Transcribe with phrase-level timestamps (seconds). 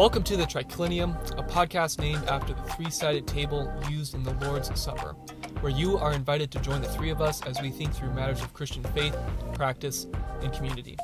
[0.00, 4.32] Welcome to the Triclinium, a podcast named after the three sided table used in the
[4.46, 5.14] Lord's Supper,
[5.60, 8.40] where you are invited to join the three of us as we think through matters
[8.40, 9.14] of Christian faith,
[9.52, 10.06] practice,
[10.40, 10.96] and community.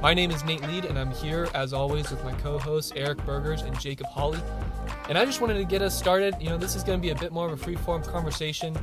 [0.00, 3.22] My name is Nate Lead, and I'm here, as always, with my co hosts Eric
[3.26, 4.40] Burgers and Jacob Hawley.
[5.10, 6.34] And I just wanted to get us started.
[6.40, 8.74] You know, this is going to be a bit more of a free form conversation.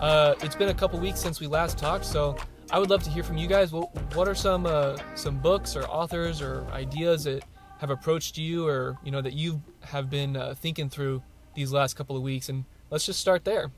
[0.00, 2.34] Uh, it's been a couple weeks since we last talked, so
[2.70, 3.72] I would love to hear from you guys.
[3.72, 7.44] What, what are some uh, some books or authors or ideas that
[7.82, 11.20] have approached you or you know that you have been uh, thinking through
[11.56, 13.72] these last couple of weeks and let's just start there.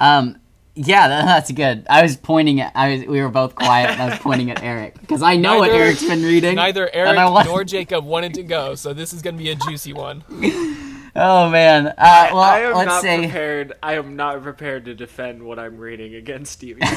[0.00, 0.40] Um
[0.74, 1.86] yeah that's good.
[1.88, 4.60] I was pointing at i was we were both quiet and i was pointing at
[4.60, 6.56] eric because i know neither, what eric's been reading.
[6.56, 7.14] neither eric
[7.46, 10.24] nor jacob wanted to go so this is going to be a juicy one
[11.16, 11.86] Oh man.
[11.86, 11.94] Uh,
[12.32, 13.18] well, I, I am let's not say...
[13.18, 13.74] prepared.
[13.82, 16.80] I am not prepared to defend what I'm reading against Stevie.
[16.84, 16.96] I,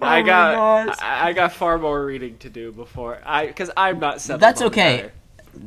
[0.00, 3.98] I, Oh got I, I got far more reading to do before I because I'm
[3.98, 4.42] not settled.
[4.42, 4.96] That's on okay.
[4.96, 5.12] matter.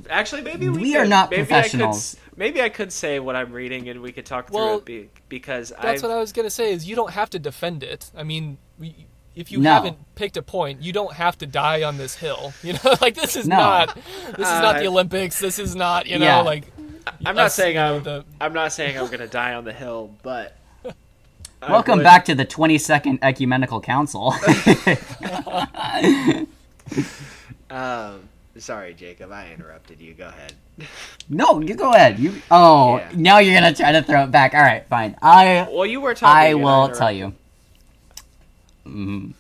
[0.09, 2.15] Actually, maybe we, We could, are not maybe professionals.
[2.15, 4.85] I could, maybe I could say what I'm reading and we could talk through it
[4.85, 7.39] be, because that's I've, what i was going to say is you don't have to
[7.39, 9.07] defend it i mean we,
[9.37, 9.71] if you No.
[9.73, 13.13] haven't picked a point you don't have to die on this hill you know like
[13.15, 13.55] this is No.
[13.57, 16.41] not this is not Uh, the olympics this is not you know Yeah.
[16.41, 16.63] like
[17.25, 20.57] I'm not saying I'm the, I'm not saying I'm gonna die on the hill, but
[21.61, 24.33] I welcome would- back to the 22nd ecumenical council
[27.69, 30.13] Um, sorry, Jacob, I interrupted you.
[30.13, 30.53] Go ahead.
[31.29, 33.09] no you go ahead you oh Yeah.
[33.15, 36.13] now you're gonna try to throw it back all right fine i Well, you were
[36.13, 36.37] talking.
[36.37, 37.33] I will tell you.
[38.87, 39.33] Mm.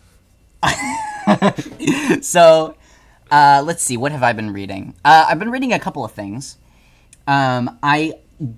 [2.23, 2.75] so,
[3.31, 3.97] uh, let's see.
[3.97, 4.93] What have I been reading?
[5.03, 6.57] Uh, I've been reading a couple of things.
[7.27, 8.15] Um, I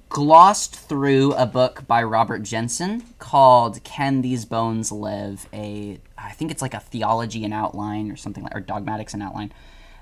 [0.09, 6.52] glossed through a book by Robert Jenson called "Can These Bones Live?" A I think
[6.52, 9.52] it's like a theology and outline or something like or dogmatics and outline.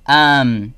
[0.06, 0.74] Um,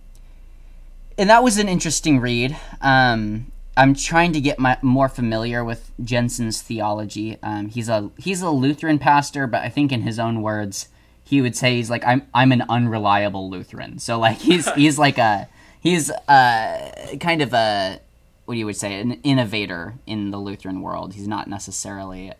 [1.17, 2.57] and that was an interesting read.
[2.81, 7.37] Um, I'm trying to get my, more familiar with Jenson's theology.
[7.41, 10.89] Um, he's a he's a Lutheran pastor, but I think in his own words,
[11.23, 13.99] he would say he's like I'm I'm an unreliable Lutheran.
[13.99, 15.47] So like he's he's like a
[15.79, 18.01] he's uh kind of a
[18.45, 21.13] what you would say an innovator in the Lutheran world.
[21.13, 22.33] He's not necessarily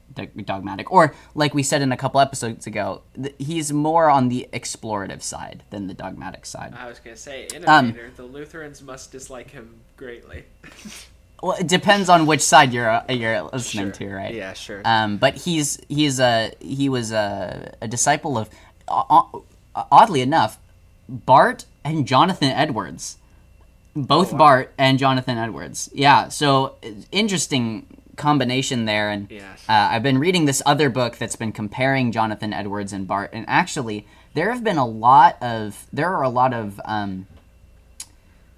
[0.44, 4.50] dogmatic, or like we said in a couple episodes ago, th- he's more on the
[4.51, 6.73] explorative side than the dogmatic side.
[6.75, 8.12] I was gonna say Um, innovator.
[8.16, 10.45] the Lutherans must dislike him greatly.
[11.41, 14.09] Well, it depends on which side you're uh, you're listening Sure.
[14.09, 14.33] to, right?
[14.35, 14.81] Yeah, sure.
[14.85, 18.50] Um, but he's he's a he was a, a disciple of,
[18.89, 19.44] o-
[19.75, 20.57] oddly enough,
[21.07, 23.17] Barth and Jonathan Edwards,
[23.95, 24.38] both Oh, wow.
[24.38, 25.89] Barth and Jonathan Edwards.
[25.94, 27.85] Yeah, so uh, interesting
[28.17, 29.09] combination there.
[29.09, 29.63] And Yes.
[29.69, 33.45] uh, I've been reading this other book that's been comparing Jonathan Edwards and Barth, and
[33.47, 37.27] actually there have been a lot of there are a lot of um,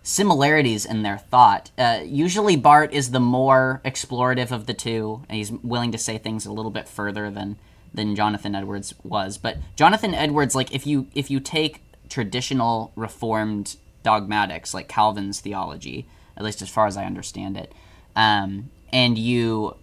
[0.04, 1.72] similarities in their thought.
[1.78, 6.18] Uh, usually, Barth is the more explorative of the two, and he's willing to say
[6.18, 7.58] things a little bit further than
[7.94, 9.38] than Jonathan Edwards was.
[9.38, 16.08] But Jonathan Edwards, like if you if you take traditional Reformed dogmatics like Calvin's theology,
[16.36, 17.74] at least as far as I understand it,
[18.16, 19.76] um, and you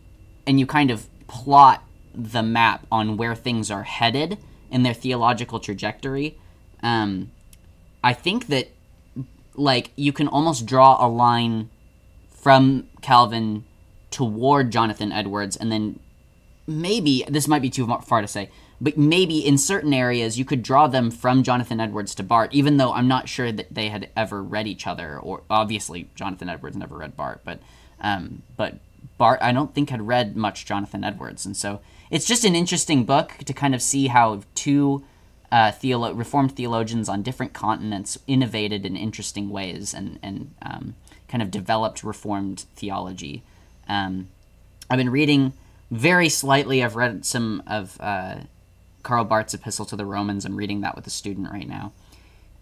[0.47, 4.39] and you kind of plot the map on where things are headed
[4.71, 6.39] in their theological trajectory.
[6.83, 7.31] Um,
[8.03, 8.71] I think that
[9.59, 11.71] like you can almost draw a line
[12.31, 13.65] from Calvin
[14.11, 16.01] toward Jonathan Edwards, and then
[16.67, 20.63] maybe this might be too far to say, but maybe in certain areas you could
[20.63, 24.09] draw them from Jonathan Edwards to Barth, even though I'm not sure that they had
[24.17, 25.19] ever read each other.
[25.19, 27.61] Or obviously Jonathan Edwards never read Barth, but
[28.01, 28.79] um, but
[29.19, 31.81] Barth I don't think had read much Jonathan Edwards, and so
[32.11, 35.05] it's just an interesting book to kind of see how two
[35.51, 40.95] uh, theolo- Reformed theologians on different continents innovated in interesting ways and and um,
[41.29, 43.43] kind of developed Reformed theology.
[43.89, 44.29] Um,
[44.91, 45.53] I've been reading
[45.91, 46.83] very slightly.
[46.83, 48.41] I've read some of uh,
[49.03, 50.45] Karl Barth's Epistle to the Romans.
[50.45, 51.93] I'm reading that with a student right now,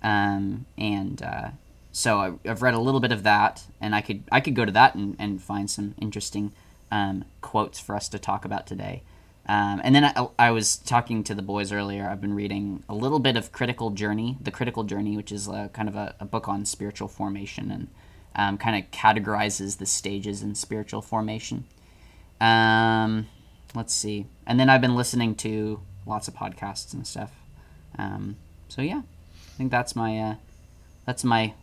[0.03, 1.49] um, and uh,
[1.93, 4.65] so I, I've read a little bit of that, and I could I could go
[4.65, 6.53] to that and, and find some interesting
[6.91, 9.03] um, quotes for us to talk about today.
[9.49, 12.09] Um, and then I, I was talking to the boys earlier.
[12.09, 15.71] I've been reading a little bit of Critical Journey, The Critical Journey, which is a,
[15.73, 17.89] kind of a, a book on spiritual formation and
[18.35, 21.65] um, kind of categorizes the stages in spiritual formation.
[22.41, 23.29] Um,
[23.75, 24.27] let's see.
[24.47, 27.33] And then I've been listening to lots of podcasts and stuff.
[27.99, 28.37] Um,
[28.69, 30.35] so yeah, I think that's my uh,
[31.07, 31.55] that's my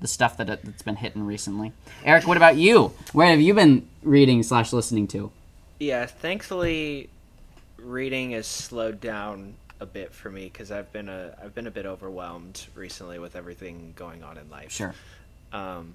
[0.00, 1.72] the stuff that that's been hitting recently.
[2.04, 2.92] Eric, what about you?
[3.12, 5.32] Where have you been reading slash listening to?
[5.80, 7.08] Yeah, thankfully,
[7.84, 11.70] reading has slowed down a bit for me because I've been a I've been a
[11.70, 14.72] bit overwhelmed recently with everything going on in life.
[14.72, 14.94] Sure.
[15.52, 15.94] Um,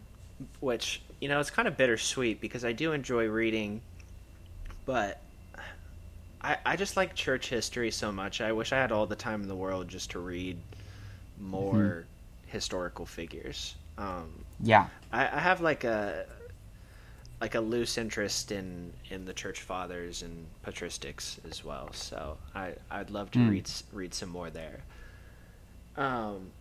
[0.59, 3.81] which you know it's kind of bittersweet because I do enjoy reading,
[4.85, 5.19] but
[6.41, 8.41] I I just like church history so much.
[8.41, 10.57] I wish I had all the time in the world just to read
[11.39, 12.01] more Mm-hmm.
[12.47, 13.75] historical figures.
[13.97, 14.87] Um, Yeah.
[15.11, 16.25] I, I have like a
[17.41, 21.91] like a loose interest in in the church fathers and patristics as well.
[21.93, 23.49] So I I'd love to Mm.
[23.49, 24.81] read read some more there.
[25.97, 26.51] Um,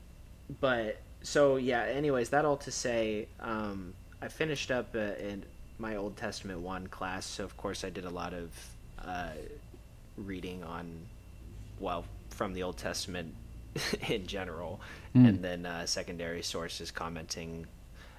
[0.60, 1.82] but so yeah.
[1.82, 5.44] Anyways, that all to say, um, I finished up uh, in
[5.78, 7.26] my Old Testament one class.
[7.26, 8.50] So of course I did a lot of
[9.04, 9.30] uh,
[10.16, 11.06] reading on
[11.80, 13.34] well from the Old Testament
[14.08, 14.80] in general,
[15.14, 15.28] Mm.
[15.28, 17.66] and then uh, secondary sources commenting.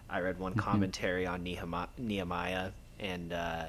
[0.10, 3.66] I read one commentary on Nehemiah, Nehemiah and uh,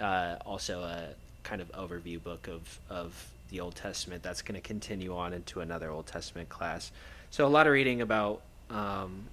[0.00, 1.08] uh, also a
[1.42, 4.22] kind of overview book of, of the Old Testament.
[4.22, 6.92] That's going to continue on into another Old Testament class.
[7.30, 9.28] So a lot of reading about um,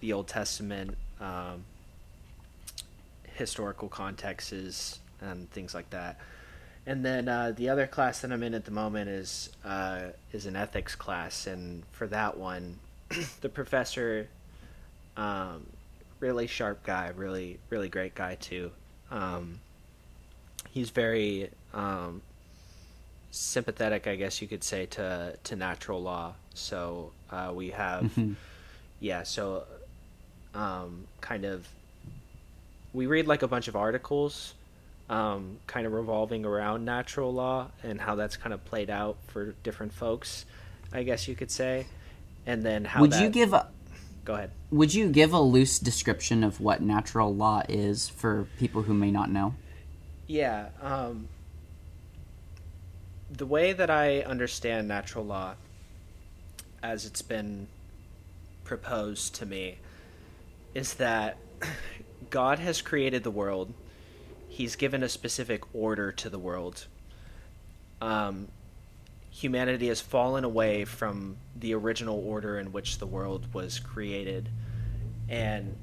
[0.00, 1.64] the Old Testament, um,
[3.34, 6.18] historical contexts, and things like that.
[6.86, 10.46] And then uh, the other class that I'm in at the moment is uh, is
[10.46, 12.78] an ethics class, and for that one,
[13.42, 14.28] the professor,
[15.18, 15.66] um,
[16.20, 18.70] really sharp guy, really really great guy too.
[19.10, 19.60] Um,
[20.70, 22.22] he's very um,
[23.30, 26.34] sympathetic, I guess you could say, to to natural law.
[26.54, 28.34] So uh, we have, Mhm.
[29.00, 29.64] yeah, so
[30.54, 31.68] um, kind of
[32.92, 34.54] we read like a bunch of articles
[35.10, 39.54] um, kind of revolving around natural law and how that's kind of played out for
[39.62, 40.44] different folks,
[40.92, 41.86] I guess you could say.
[42.46, 43.22] And then how Would that...
[43.22, 43.68] you give a
[44.28, 44.50] Go ahead.
[44.72, 49.10] Would you give a loose description of what natural law is for people who may
[49.10, 49.54] not know?
[50.26, 50.68] Yeah.
[50.82, 51.28] Um,
[53.30, 55.54] the way that I understand natural law,
[56.82, 57.68] as it's been
[58.64, 59.78] proposed to me,
[60.74, 61.38] is that
[62.28, 63.72] God has created the world.
[64.50, 66.86] He's given a specific order to the world.
[68.02, 68.48] Um,
[69.38, 74.48] humanity has fallen away from the original order in which the world was created,
[75.28, 75.76] and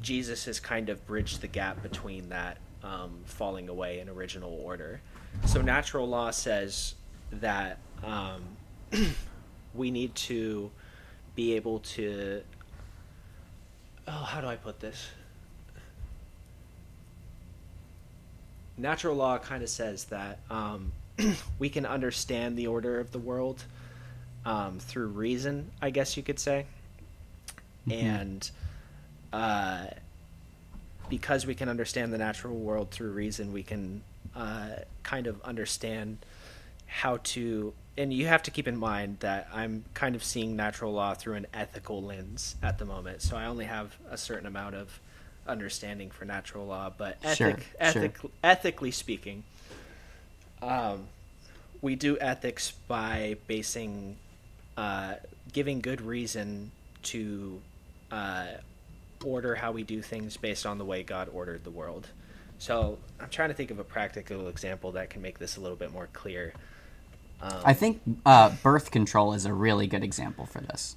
[0.00, 5.02] Jesus has kind of bridged the gap between that um, falling away and original order.
[5.44, 6.94] So natural law says
[7.30, 8.42] that um,
[9.74, 10.70] we need to
[11.34, 12.42] be able to.
[14.06, 15.10] Oh, how do I put this?
[18.78, 20.92] Natural law kind of says that um,
[21.58, 23.64] we can understand the order of the world
[24.44, 26.66] um, through reason, I guess you could say.
[27.90, 28.50] And
[29.32, 29.86] uh,
[31.08, 34.02] because we can understand the natural world through reason, we can
[34.36, 34.70] uh,
[35.02, 36.18] kind of understand
[36.86, 37.72] how to.
[37.96, 41.34] And you have to keep in mind that I'm kind of seeing natural law through
[41.34, 43.22] an ethical lens at the moment.
[43.22, 45.00] So I only have a certain amount of
[45.48, 48.30] understanding for natural law, but Sure, ethic, sure.
[48.44, 49.42] ethically speaking,
[50.62, 51.06] um,
[51.80, 54.16] we do ethics by basing,
[54.76, 55.14] uh,
[55.52, 56.70] giving good reason
[57.04, 57.60] to
[58.10, 58.46] uh,
[59.24, 62.08] order how we do things based on the way God ordered the world.
[62.58, 65.76] So I'm trying to think of a practical example that can make this a little
[65.76, 66.52] bit more clear.
[67.40, 70.96] Um, I think uh, birth control is a really good example for this.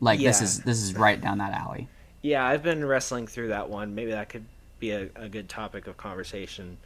[0.00, 1.88] Like this is this is right down that alley.
[2.22, 3.94] Yeah, I've been wrestling through that one.
[3.94, 4.44] Maybe that could
[4.78, 6.78] be a, a good topic of conversation.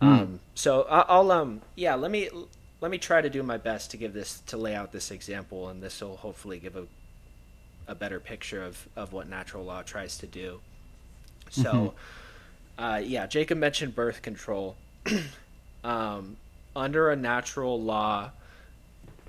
[0.00, 2.28] Um, so I- I'll um yeah let me
[2.80, 5.68] let me try to do my best to give this to lay out this example,
[5.68, 6.86] and this will hopefully give a
[7.88, 10.60] a better picture of of what natural law tries to do.
[11.50, 11.94] So,
[12.78, 14.76] uh, yeah, Jacob mentioned birth control.
[15.84, 16.36] um,
[16.76, 18.30] under a natural law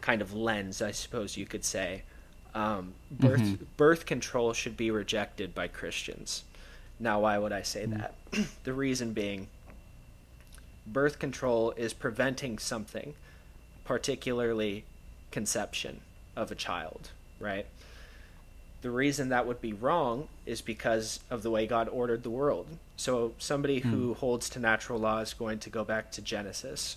[0.01, 2.03] kind of lens, I suppose you could say,
[2.53, 3.39] um, birth
[3.77, 6.43] birth control should be rejected by Christians.
[6.99, 8.13] Now, why would I say that?
[8.65, 9.47] the reason being,
[10.93, 13.15] birth control is preventing something,
[13.85, 14.85] particularly
[15.31, 16.01] conception
[16.35, 17.65] of a child, right?
[18.81, 22.67] The reason that would be wrong is because of the way God ordered the world.
[22.95, 26.95] So, somebody who holds to natural law is going to go back to Genesis.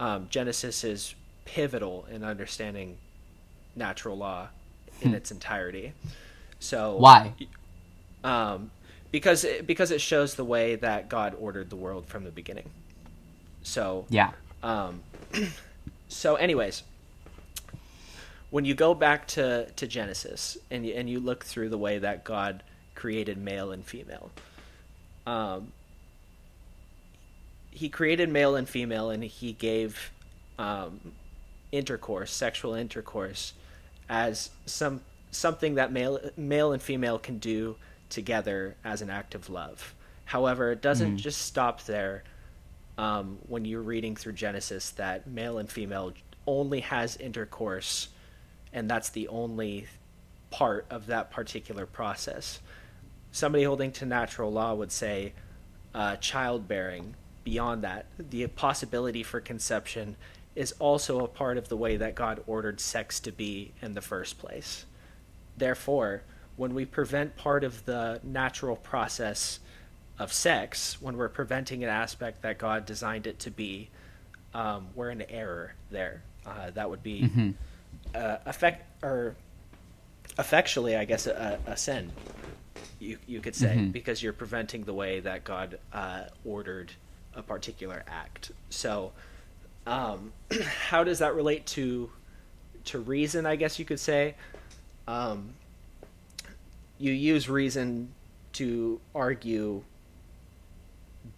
[0.00, 2.98] Um, Genesis is pivotal in understanding
[3.76, 4.48] natural law
[5.00, 5.92] in its entirety.
[6.58, 7.32] So, Why?
[8.24, 8.72] um,
[9.12, 12.68] because it, because it shows the way that God ordered the world from the beginning.
[13.68, 14.30] So Yeah.
[14.62, 15.02] um,
[16.08, 16.82] so anyways,
[18.50, 21.98] when you go back to, to Genesis and you, and you look through the way
[21.98, 22.62] that God
[22.94, 24.30] created male and female,
[25.26, 25.72] um,
[27.70, 30.10] he created male and female and he gave
[30.58, 31.12] um,
[31.70, 33.52] intercourse, sexual intercourse,
[34.08, 37.76] as some something that male male and female can do
[38.08, 39.94] together as an act of love.
[40.24, 41.20] However, it doesn't Mm.
[41.20, 42.24] just stop there.
[42.98, 46.12] Um, when you're reading through Genesis, that male and female
[46.46, 48.08] only has intercourse,
[48.72, 49.86] and that's the only
[50.50, 52.60] part of that particular process.
[53.30, 55.32] Somebody holding to natural law would say
[55.94, 57.14] uh, childbearing.
[57.44, 60.16] Beyond that, the possibility for conception
[60.56, 64.00] is also a part of the way that God ordered sex to be in the
[64.00, 64.86] first place.
[65.56, 66.22] Therefore,
[66.56, 69.60] when we prevent part of the natural process
[70.18, 73.90] of sex, when we're preventing an aspect that God designed it to be,
[74.54, 76.22] um, we're in error there.
[76.46, 77.54] Uh, that would be
[78.14, 79.36] uh, affect or
[80.38, 82.10] effectually, I guess, a, a sin.
[83.00, 86.92] You you could say because you're preventing the way that God uh, ordered
[87.34, 88.50] a particular act.
[88.70, 89.12] So,
[89.86, 90.32] um,
[90.88, 92.10] how does that relate to
[92.86, 93.46] to reason?
[93.46, 94.34] I guess you could say.
[95.06, 95.54] Um,
[96.98, 98.12] you use reason
[98.54, 99.84] to argue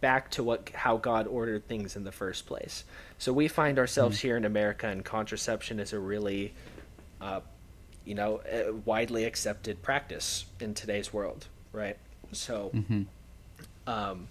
[0.01, 2.85] back to what how God ordered things in the first place.
[3.19, 6.55] So we find ourselves here in America, and contraception is a really,
[7.21, 7.41] uh,
[8.05, 8.41] you know,
[8.85, 11.97] widely accepted practice in today's world, right?
[12.33, 12.71] So,
[13.87, 14.29] um,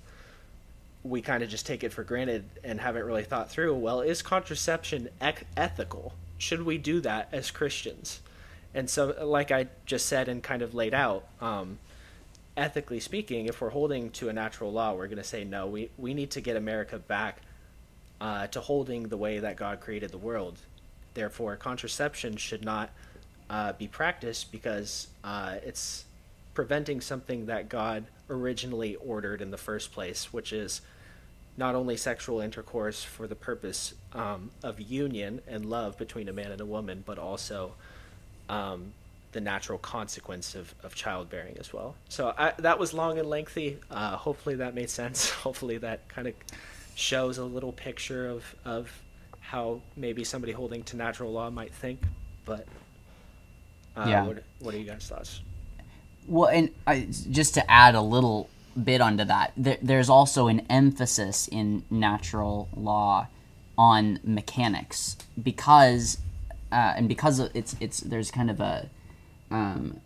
[1.04, 3.76] we kind of just take it for granted and haven't really thought through.
[3.76, 6.14] Well, is contraception ec- ethical?
[6.38, 8.22] Should we do that as Christians?
[8.74, 11.80] And so, like I just said and kind of laid out, um,
[12.60, 15.68] ethically speaking, if we're holding to a natural law, we're going to say no.
[15.68, 17.42] We we need to get America back
[18.20, 20.60] uh, to holding the way that God created the world.
[21.14, 22.92] Therefore, contraception should not
[23.50, 26.06] uh, be practiced because uh, it's
[26.54, 30.82] preventing something that God originally ordered in the first place, which is
[31.58, 36.52] not only sexual intercourse for the purpose um, of union and love between a man
[36.52, 37.74] and a woman, but also
[38.50, 38.94] um,
[39.32, 41.96] the natural consequence of, of childbearing as well.
[42.10, 43.78] So I, that was long and lengthy.
[43.92, 45.30] Uh, hopefully that made sense.
[45.46, 46.34] hopefully that kind of
[46.96, 48.92] shows a little picture of, of
[49.40, 52.02] how maybe somebody holding to natural law might think.
[52.46, 52.66] But
[53.96, 54.26] uh, Yeah.
[54.28, 55.42] what, what are you guys' thoughts?
[56.28, 58.50] Well, and I, just to add a little
[58.84, 63.28] bit onto that, there, there's also an emphasis in natural law
[63.78, 66.18] on mechanics because,
[66.72, 68.90] uh, and because it's it's there's kind of a
[69.52, 70.00] um,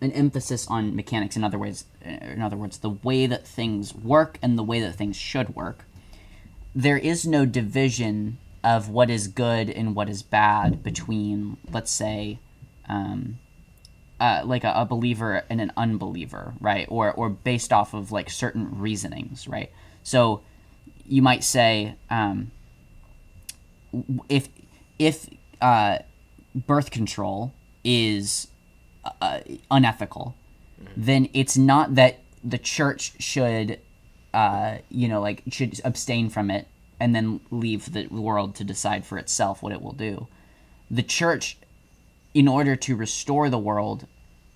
[0.00, 1.36] an emphasis on mechanics.
[1.36, 4.94] In other words, in other words, the way that things work and the way that
[4.94, 5.84] things should work.
[6.74, 12.38] There is no division of what is good and what is bad between, let's say,
[12.88, 13.38] um,
[14.18, 16.86] uh, like a, a believer and an unbeliever, right?
[16.88, 19.70] Or or based off of like certain reasonings, right?
[20.02, 20.42] So
[21.06, 22.50] you might say um,
[24.28, 24.48] if
[24.98, 25.28] if
[25.60, 25.98] uh,
[26.54, 27.52] birth control
[27.84, 28.48] is
[29.20, 30.34] uh, unethical,
[30.96, 33.80] then it's not that the church should
[34.32, 36.66] uh, you know like should abstain from it
[37.00, 40.26] and then leave the world to decide for itself what it will do.
[40.90, 41.56] The church
[42.34, 44.06] in order to restore the world,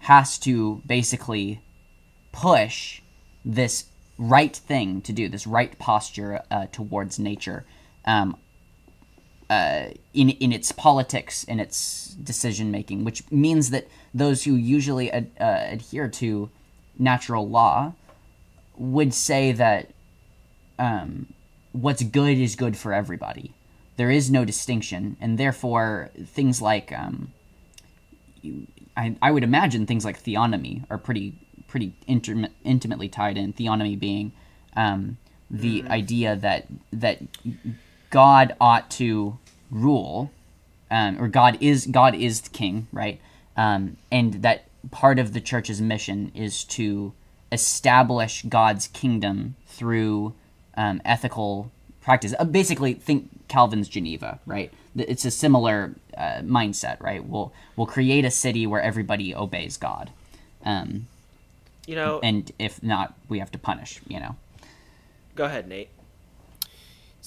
[0.00, 1.62] has to basically
[2.32, 3.00] push
[3.44, 3.86] this
[4.18, 7.64] right thing to do, this right posture uh, towards nature,
[8.04, 8.36] um,
[9.50, 15.10] uh, in in its politics and its decision making, which means that those who usually
[15.10, 16.50] ad- uh, adhere to
[16.98, 17.94] natural law
[18.76, 19.90] would say that
[20.78, 21.32] um,
[21.72, 23.54] what's good is good for everybody.
[23.96, 27.32] There is no distinction, and therefore things like um,
[28.96, 31.34] I, I would imagine things like theonomy are pretty
[31.68, 33.52] pretty intim- intimately tied in.
[33.52, 34.32] Theonomy being
[34.76, 35.18] um,
[35.50, 37.18] the idea that that
[38.10, 39.38] God ought to
[39.70, 40.30] rule,
[40.90, 43.20] um, or God is God is the king, right?
[43.56, 47.12] Um, and that part of the church's mission is to
[47.50, 50.34] establish God's kingdom through
[50.76, 52.34] um, ethical practice.
[52.38, 54.72] Uh, basically, think Calvin's Geneva, right?
[54.96, 57.24] It's a similar uh, mindset, right?
[57.24, 60.10] We'll we'll create a city where everybody obeys God,
[60.64, 61.06] um,
[61.86, 64.00] You know, and if not, we have to punish.
[64.08, 64.36] You know.
[65.34, 65.90] go ahead, Nate.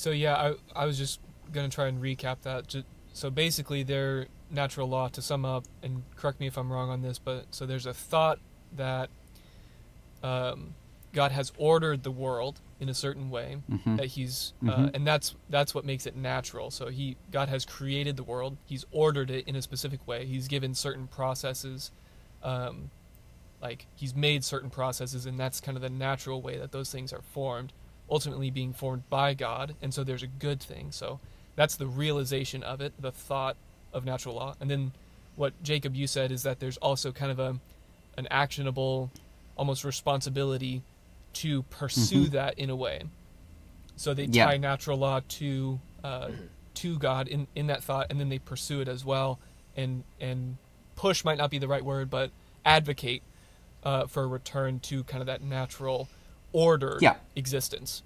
[0.01, 1.19] So yeah, I I was just
[1.51, 2.75] gonna try and recap that.
[3.13, 7.03] So basically, their natural law, to sum up, and correct me if I'm wrong on
[7.03, 8.39] this, but so there's a thought
[8.75, 9.09] that
[10.23, 10.73] um,
[11.13, 13.57] God has ordered the world in a certain way
[13.97, 16.71] that He's, uh, and that's that's what makes it natural.
[16.71, 18.57] So He God has created the world.
[18.65, 20.25] He's ordered it in a specific way.
[20.25, 21.91] He's given certain processes.
[22.41, 22.89] Um,
[23.61, 27.13] like he's made certain processes and that's kind of the natural way that those things
[27.13, 27.71] are formed
[28.11, 31.19] ultimately being formed by god and so there's a good thing so
[31.55, 33.57] that's the realization of it, the thought
[33.93, 34.55] of natural law.
[34.61, 34.93] And then
[35.35, 37.59] what Jacob you said is that there's also kind of a
[38.17, 39.11] an actionable
[39.57, 40.81] almost responsibility
[41.33, 42.31] to pursue Mhm.
[42.31, 43.03] that in a way.
[43.97, 44.45] So they Yeah.
[44.45, 46.31] tie natural law to uh,
[46.75, 49.39] to God in, in that thought, and then they pursue it as well,
[49.75, 50.57] and and
[50.95, 52.31] push might not be the right word, but
[52.65, 53.23] advocate
[53.83, 56.07] uh, for a return to kind of that natural
[56.53, 57.15] order Yeah.
[57.35, 58.03] existence.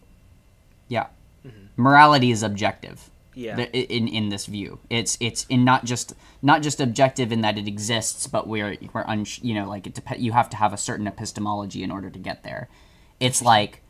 [0.87, 1.07] Yeah.
[1.45, 1.65] Mm-hmm.
[1.81, 3.09] Morality is objective.
[3.37, 3.59] Yeah.
[3.59, 7.67] in in this view it's it's in not just not just objective in that it
[7.67, 10.77] exists but we're we're un, you know like it dep- you have to have a
[10.77, 12.69] certain epistemology in order to get there
[13.19, 13.81] it's like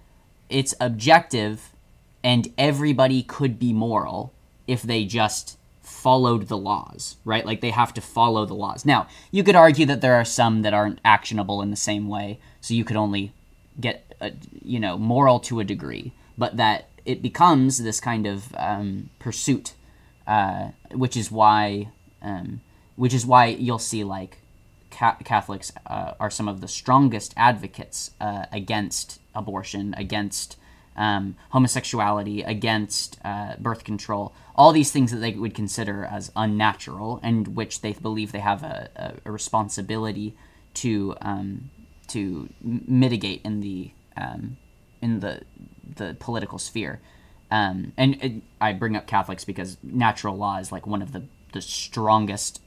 [0.50, 1.76] it's objective
[2.24, 4.34] and everybody could be moral
[4.66, 9.06] if they just followed the laws right like they have to follow the laws now
[9.30, 12.74] you could argue that there are some that aren't actionable in the same way so
[12.74, 13.32] you could only
[13.80, 14.32] get a,
[14.64, 19.74] you know moral to a degree but that it becomes this kind of um, pursuit
[20.28, 21.90] uh, which is why
[22.22, 22.62] um,
[22.96, 24.40] which is why you'll see like
[24.96, 30.58] ca- Catholics uh, are some of the strongest advocates uh, against abortion, against
[30.96, 37.20] um, homosexuality, against uh, birth control, all these things that they would consider as unnatural,
[37.22, 40.34] and which they believe they have a, a, a responsibility
[40.76, 41.70] to um,
[42.08, 44.58] to mitigate in the um,
[45.02, 45.42] in the
[45.96, 47.00] the political sphere.
[47.52, 51.24] Um, and it, I bring up Catholics because natural law is like one of the,
[51.54, 52.60] the strongest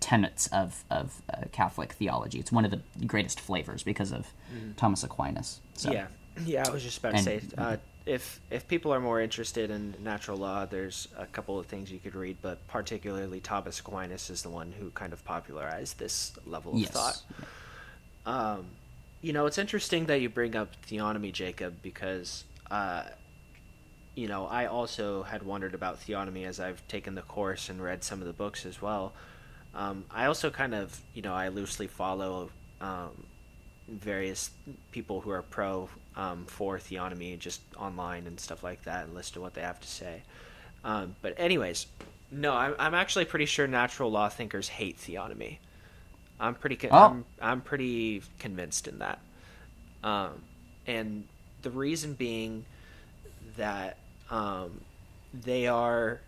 [0.00, 2.40] tenets of, of uh, Catholic theology.
[2.40, 4.26] It's one of the greatest flavors because of
[4.76, 5.60] Thomas Aquinas.
[5.74, 6.08] So, Yeah,
[6.44, 6.64] yeah.
[6.66, 9.94] I was just about to And- say, uh, if if people are more interested in
[10.02, 14.42] natural law, there's a couple of things you could read, but particularly Thomas Aquinas is
[14.42, 16.90] the one who kind of popularized this level of Yes.
[16.90, 17.22] thought.
[18.26, 18.66] Um,
[19.24, 23.04] you know, it's interesting that you bring up theonomy, Jacob, because uh,
[24.14, 28.04] you know I also had wondered about theonomy as I've taken the course and read
[28.04, 29.14] some of the books as well.
[29.74, 32.50] Um, I also kind of, you know, I loosely follow
[32.82, 33.26] um,
[33.88, 34.50] various
[34.92, 39.34] people who are pro um, for theonomy just online and stuff like that and listen
[39.34, 40.22] to what they have to say.
[40.84, 41.86] Um, but anyways,
[42.30, 45.56] no, I'm, I'm actually pretty sure natural law thinkers hate theonomy.
[46.40, 46.96] I'm pretty con- Oh.
[46.96, 49.18] I'm, I'm pretty convinced in that.
[50.02, 50.42] Um,
[50.86, 51.24] and
[51.62, 52.64] the reason being
[53.56, 53.98] that
[54.30, 54.80] um,
[55.32, 56.20] they are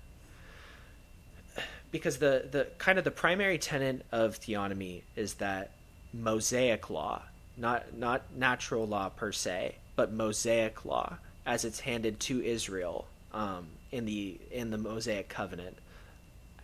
[1.91, 5.71] because the, the kind of the primary tenet of theonomy is that
[6.13, 7.23] Mosaic law,
[7.57, 13.69] not not natural law per se, but Mosaic law as it's handed to Israel um,
[13.93, 15.79] in the in the Mosaic covenant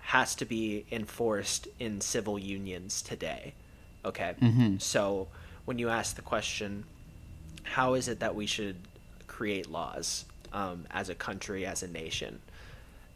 [0.03, 3.55] has to be enforced in civil unions today.
[4.05, 4.35] Okay,
[4.79, 5.29] so
[5.65, 6.85] when you ask the question,
[7.63, 8.77] how is it that we should
[9.27, 12.41] create laws um, as a country, as a nation?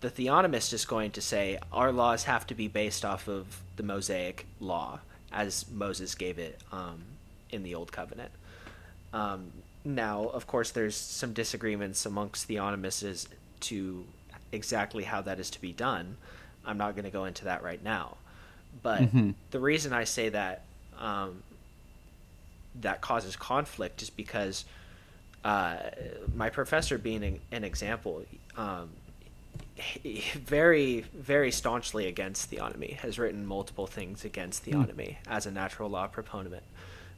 [0.01, 3.83] the theonomist is going to say our laws have to be based off of the
[3.83, 5.01] Mosaic law
[5.33, 7.03] as Moses gave it um,
[7.51, 8.31] in the Old Covenant.
[9.12, 9.51] Um,
[9.85, 13.29] now, of course, there's some disagreements amongst theonomists as
[13.61, 14.05] to
[14.53, 16.16] exactly how that is to be done.
[16.66, 18.16] I'm not going to go into that right now.
[18.83, 19.02] But
[19.50, 20.64] the reason I say that
[20.98, 21.42] um,
[22.81, 24.64] that causes conflict is because
[25.44, 25.76] uh,
[26.35, 28.24] my professor, being an, an example,
[28.57, 28.90] um,
[30.35, 36.07] very, very staunchly against theonomy, has written multiple things against theonomy as a natural law
[36.07, 36.62] proponent.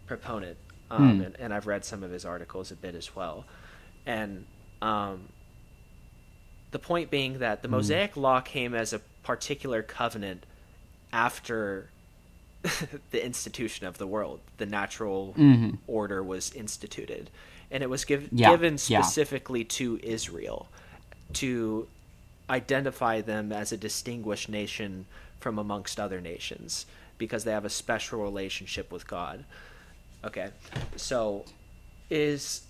[0.06, 0.56] Proponent,
[0.90, 3.44] um, and, and I've read some of his articles a bit as well.
[4.06, 4.46] And
[4.80, 5.28] um,
[6.70, 10.46] the point being that the Mosaic law came as a particular covenant
[11.12, 11.90] after
[13.10, 14.40] the institution of the world.
[14.56, 15.76] The natural mm-hmm.
[15.86, 17.28] order was instituted,
[17.70, 19.02] and it was give, Yeah, given yeah.
[19.02, 20.68] specifically to Israel
[21.34, 21.88] to
[22.48, 25.04] identify them as a distinguished nation
[25.40, 26.86] from amongst other nations
[27.18, 29.44] because they have a special relationship with God.
[30.24, 30.48] Okay,
[30.96, 31.44] so
[32.08, 32.62] is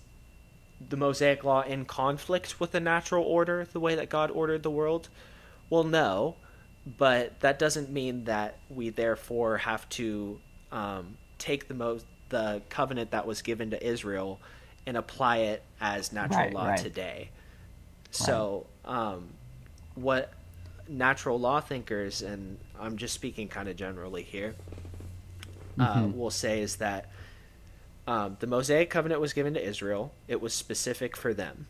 [0.89, 4.69] the Mosaic Law in conflict with the natural order, the way that God ordered the
[4.69, 5.07] world?
[5.69, 6.35] Well, no,
[6.85, 10.39] but that doesn't mean that we therefore have to
[10.71, 14.39] um, take the mo- the covenant that was given to Israel
[14.85, 16.79] and apply it as natural Right, law right.
[16.79, 17.29] today.
[18.11, 19.29] So, um,
[19.95, 20.33] what
[20.87, 24.55] natural law thinkers, and I'm just speaking kind of generally here,
[25.79, 27.11] uh, will say is that
[28.07, 30.11] um, the Mosaic covenant was given to Israel.
[30.27, 31.67] It was specific for them.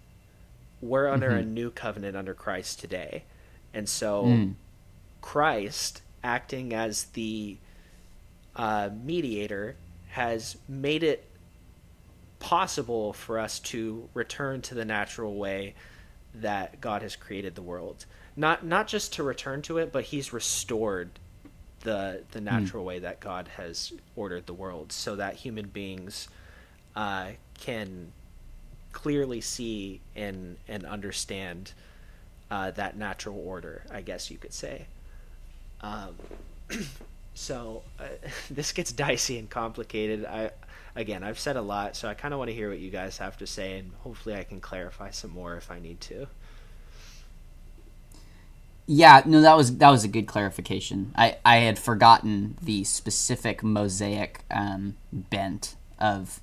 [0.82, 3.26] We're under a new covenant under Christ today.
[3.74, 4.24] And so
[5.22, 7.58] Christ, acting as the
[8.56, 9.76] uh, mediator,
[10.10, 11.26] has made it
[12.40, 15.76] possible for us to return to the natural way
[16.34, 18.06] that God has created the world.
[18.36, 21.10] Not not just to return to it, but he's restored
[21.82, 26.28] the the natural way that God has ordered the world so that human beings
[26.96, 28.12] uh, can
[28.92, 31.74] clearly see and and understand
[32.52, 34.88] uh, that natural order, I guess you could say.
[35.82, 36.16] Um,
[37.34, 38.06] so uh,
[38.52, 40.26] this gets dicey and complicated.
[40.26, 40.52] I
[40.96, 43.18] again, I've said a lot, so I kind of want to hear what you guys
[43.18, 46.28] have to say, and hopefully, I can clarify some more if I need to.
[48.92, 51.14] Yeah, no, that was that was a good clarification.
[51.16, 56.42] I I had forgotten the specific mosaic um, bent of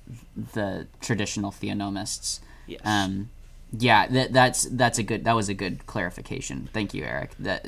[0.53, 2.39] the traditional theonomists.
[2.65, 2.81] Yes.
[2.85, 3.29] Um,
[3.71, 6.69] yeah, that that's that's a good that was a good clarification.
[6.73, 7.31] Thank you, Eric.
[7.39, 7.65] That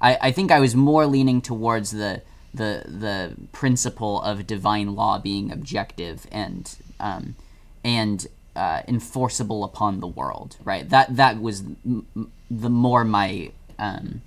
[0.00, 5.18] I I think I was more leaning towards the the the principle of divine law
[5.18, 7.36] being objective and um,
[7.84, 10.56] and uh, enforceable upon the world.
[10.64, 10.88] Right.
[10.88, 14.22] That that was m- the more my um,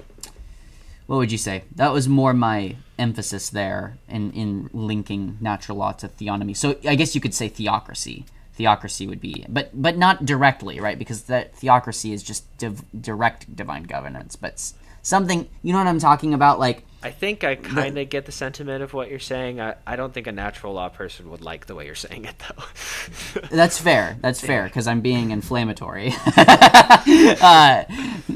[1.07, 1.63] what would you say?
[1.75, 6.55] That was more my emphasis there in in linking natural law to theonomy.
[6.55, 8.25] So I guess you could say theocracy.
[8.59, 10.99] Theocracy would be, but but not directly, right?
[10.99, 15.87] Because that theocracy is just div- direct divine governance, but s- something you know what
[15.87, 19.17] I'm talking about, like I think I kind of get the sentiment of what you're
[19.19, 19.61] saying.
[19.61, 22.35] I, I don't think a natural law person would like the way you're saying it,
[22.39, 23.41] though.
[23.49, 24.17] That's fair.
[24.19, 27.85] That's fair because I'm being inflammatory, uh,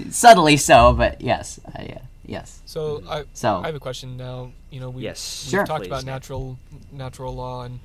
[0.09, 0.93] subtly so.
[0.93, 2.61] But yes, uh, yeah, yes.
[2.65, 4.53] So I So- I have a question now.
[4.71, 5.43] You know, we Yes.
[5.45, 5.65] we've Sure.
[5.65, 5.87] talked Please.
[5.89, 6.57] about natural
[6.93, 7.81] natural law, and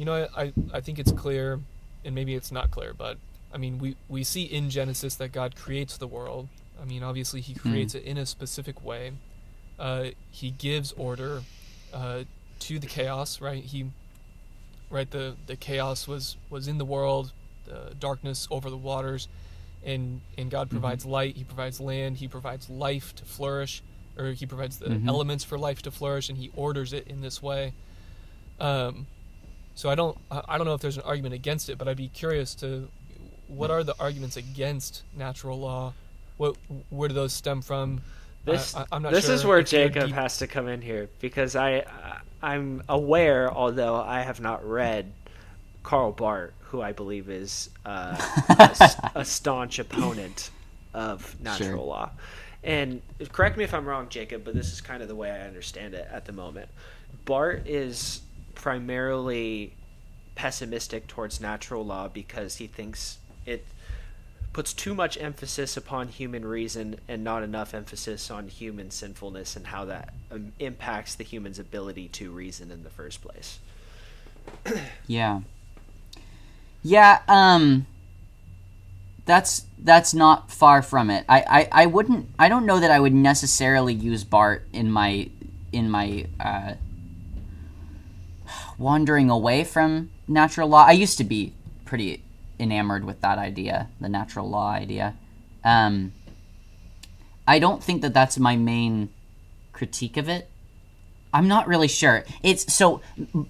[0.00, 1.60] you know, I, I think it's clear,
[2.06, 3.18] and maybe it's not clear, but
[3.52, 6.48] I mean, we we see in Genesis that God creates the world.
[6.80, 9.12] I mean, obviously, He creates it in a specific way.
[9.78, 11.42] Uh, he gives order
[11.92, 12.24] uh,
[12.60, 13.62] to the chaos, right?
[13.62, 13.90] He
[14.88, 17.32] right the the chaos was was in the world,
[17.66, 19.28] the darkness over the waters,
[19.84, 21.36] and and God provides light.
[21.36, 22.16] He provides land.
[22.16, 23.82] He provides life to flourish,
[24.16, 27.42] or He provides the elements for life to flourish, and He orders it in this
[27.42, 27.74] way.
[28.58, 29.06] Um,
[29.80, 31.96] so I don't I I don't know if there's an argument against it, but I'd
[31.96, 32.88] be curious to
[33.48, 35.94] what are the arguments against natural law?
[36.36, 36.56] What
[36.90, 38.02] where do those stem from?
[38.44, 41.08] This I, am not this sure is where Jacob deep- has to come in here
[41.20, 41.84] because I
[42.42, 45.12] I'm aware, although I have not read
[45.82, 48.16] Karl Barth, who I believe is uh,
[49.14, 50.50] a, a staunch opponent
[50.92, 51.78] of natural Sure.
[51.78, 52.10] law.
[52.62, 53.00] And
[53.32, 55.94] correct me if I'm wrong, Jacob, but this is kind of the way I understand
[55.94, 56.68] it at the moment.
[57.24, 58.20] Barth is
[58.60, 59.72] primarily
[60.34, 63.64] pessimistic towards natural law because he thinks it
[64.52, 69.68] puts too much emphasis upon human reason and not enough emphasis on human sinfulness and
[69.68, 73.58] how that um, impacts the human's ability to reason in the first place.
[75.06, 75.40] Yeah.
[76.82, 77.86] Yeah, um
[79.26, 81.24] that's that's not far from it.
[81.28, 81.40] I,
[81.72, 85.30] I, I wouldn't I don't know that I would necessarily use Barth in my
[85.72, 86.74] in my uh
[88.80, 90.84] wandering away from natural law.
[90.86, 91.52] I used to be
[91.84, 92.24] pretty
[92.58, 95.14] enamored with that idea, the natural law idea.
[95.62, 96.12] Um
[97.46, 99.10] I don't think that that's my main
[99.72, 100.50] critique of it.
[101.32, 102.24] I'm not really sure.
[102.42, 103.02] It's so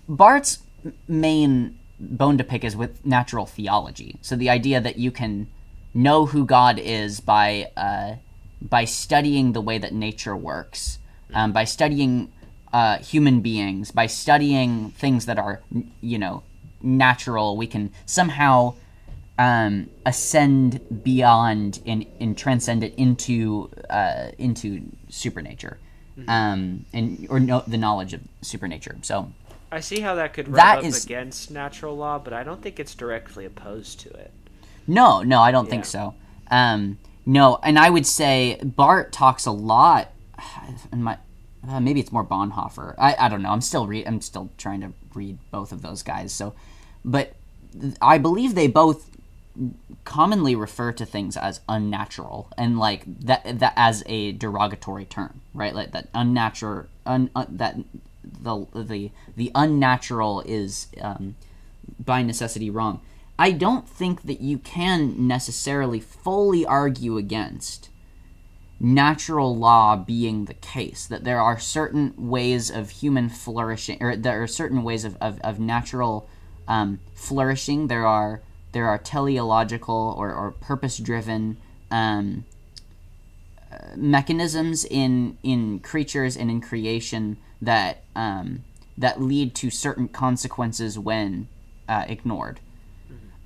[0.09, 0.59] Barth's
[1.07, 4.19] main bone to pick is with natural theology.
[4.23, 5.49] So the idea that you can
[5.95, 8.17] know who God is by uh,
[8.63, 10.99] by studying the way that nature works,
[11.35, 12.33] um, by studying
[12.73, 15.61] uh, human beings, by studying things that are
[16.01, 16.43] you know
[16.83, 17.57] natural.
[17.57, 18.75] We can somehow
[19.39, 25.79] um, ascend beyond and, and transcend it into uh, into supernature,
[26.29, 28.97] um, and or no, the knowledge of supernature.
[29.03, 29.33] So
[29.73, 32.61] I see how that could rub That up is- against natural law, but I don't
[32.63, 34.33] think it's directly opposed to it.
[34.87, 36.15] No, no, I don't think so.
[36.51, 40.13] Um, no, and I would say Barth talks a lot.
[40.93, 41.19] And my
[41.69, 42.95] uh, maybe it's more Bonhoeffer.
[42.99, 43.51] I, I don't know.
[43.51, 46.33] I'm still re- I'm still trying to read both of those guys.
[46.33, 46.55] So,
[47.05, 47.35] but
[48.01, 49.11] I believe they both
[50.05, 55.75] commonly refer to things as unnatural and like that that as a derogatory term, right?
[55.75, 57.77] Like that unnatural un, uh, that
[58.25, 61.37] the the the unnatural is um,
[61.99, 63.01] by necessity wrong.
[63.39, 67.89] I don't think that you can necessarily fully argue against
[68.81, 74.43] natural law being the case that there are certain ways of human flourishing or there
[74.43, 76.27] are certain ways of, of, of natural
[76.67, 77.89] um, flourishing.
[77.89, 78.41] There are
[78.73, 81.59] there are teleological or, or purpose driven
[81.91, 82.47] um,
[83.71, 88.65] uh, mechanisms in in creatures and in creation that um,
[88.97, 91.49] that lead to certain consequences when
[91.87, 92.61] uh, ignored.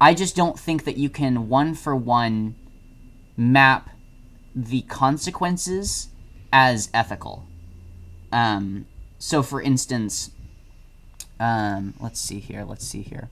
[0.01, 2.57] I just don't think that you can one for one
[3.37, 3.89] map
[4.55, 6.09] the consequences
[6.53, 7.45] as ethical.
[8.33, 8.87] Um,
[9.19, 10.31] so, for instance,
[11.41, 12.65] um, let's see here.
[12.65, 13.29] Let's see here.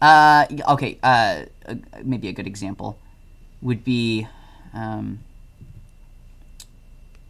[0.00, 0.98] Uh, okay.
[1.02, 1.44] Uh,
[2.04, 2.98] maybe a good example
[3.62, 4.26] would be.
[4.74, 5.20] Um,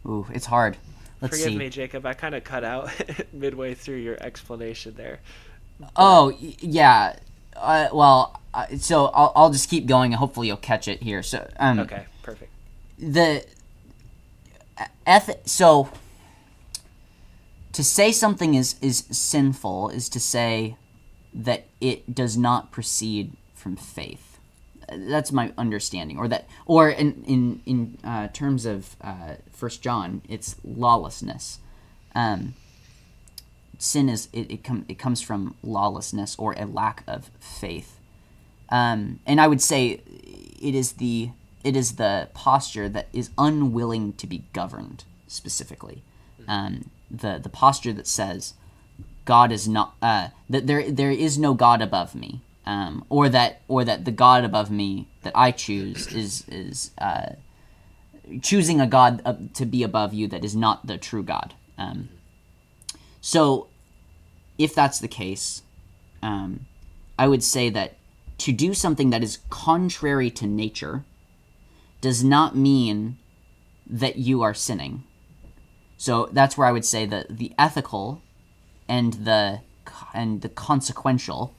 [0.05, 0.77] ooh, it's hard.
[1.21, 1.57] Let's Forgive see.
[1.57, 2.05] me, Jacob.
[2.05, 2.91] I kind of cut out
[3.33, 5.19] midway through your explanation there.
[5.95, 7.17] Oh yeah.
[7.55, 11.23] Uh, well, uh, so I'll, I'll just keep going and hopefully you'll catch it here.
[11.23, 12.05] So um, Okay.
[12.97, 13.45] The
[15.05, 15.89] eth- so
[17.73, 20.77] to say something is is sinful is to say
[21.33, 24.39] that it does not proceed from faith.
[24.89, 30.21] That's my understanding, or that, or in in in uh, terms of uh, First John,
[30.29, 31.59] it's lawlessness.
[32.15, 32.55] Um,
[33.77, 37.99] sin is it it, it comes from lawlessness or a lack of faith
[38.69, 40.01] um, and I would say
[40.61, 41.29] it is the
[41.67, 46.01] it is the posture that is unwilling to be governed specifically.
[46.47, 48.53] Um, the the posture that says
[49.25, 53.63] God is not uh, that there there is no God above me, um, or that
[53.67, 57.31] or that the God above me that I choose is is uh,
[58.41, 61.53] choosing a God to be above you that is not the true God.
[61.77, 62.07] Um,
[63.19, 63.67] so,
[64.57, 65.63] if that's the case,
[66.23, 66.65] um,
[67.19, 67.97] I would say that
[68.37, 71.03] to do something that is contrary to nature
[72.01, 73.17] does not mean
[73.89, 75.03] that you are sinning.
[75.97, 78.21] So that's where I would say that the ethical
[78.87, 79.61] and the
[80.13, 81.55] and the consequential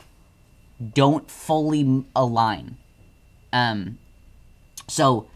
[0.95, 2.77] don't fully align.
[3.53, 3.99] Um,
[4.87, 5.29] so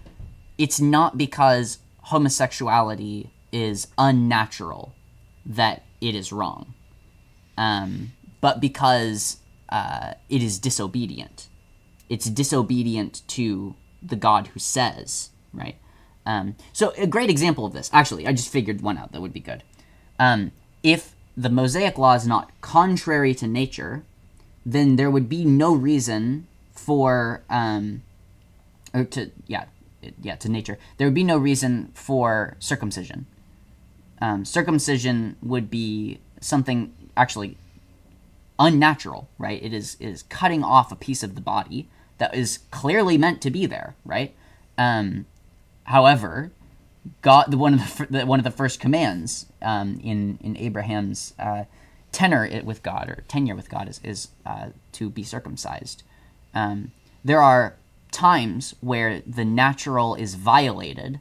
[0.58, 4.94] it's not because homosexuality is unnatural
[5.44, 6.74] that it is wrong,
[7.58, 9.38] um, but because
[9.68, 11.48] uh, it is disobedient.
[12.08, 15.76] It's disobedient to the God who says, right?
[16.24, 19.32] Um, so a great example of this, actually, I just figured one out that would
[19.32, 19.62] be good.
[20.18, 24.04] Um, if the Mosaic law is not contrary to nature,
[24.64, 28.02] then there would be no reason for, um,
[28.94, 29.64] or to yeah,
[30.20, 30.78] yeah, to nature.
[30.96, 33.26] There would be no reason for circumcision.
[34.20, 37.56] Um, circumcision would be something actually
[38.58, 39.62] unnatural, right?
[39.62, 41.88] It is it is cutting off a piece of the body
[42.22, 44.32] that is clearly meant to be there, right?
[44.78, 45.26] Um,
[45.82, 46.52] however,
[47.20, 51.64] God, one of the, the one of the first commands um, in in Abraham's uh,
[52.12, 56.04] tenor it- with God or tenure with God is is uh, to be circumcised.
[56.54, 56.92] Um,
[57.24, 57.74] there are
[58.12, 61.18] times where the natural is violated,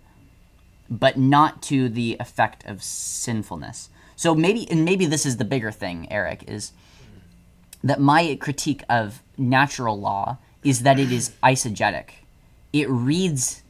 [0.87, 3.89] but not to the effect of sinfulness.
[4.15, 6.73] So maybe and maybe this is the bigger thing, Eric, is
[7.83, 12.09] that my critique of natural law is that it is eisegetic.
[12.73, 13.63] It reads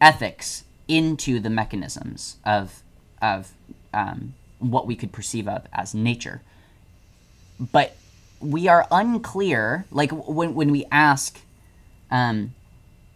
[0.00, 2.82] ethics into the mechanisms of
[3.22, 3.52] of
[3.92, 6.42] um, what we could perceive of as nature.
[7.58, 7.96] But
[8.40, 9.86] we are unclear.
[9.90, 11.40] Like when when we ask,
[12.10, 12.54] um,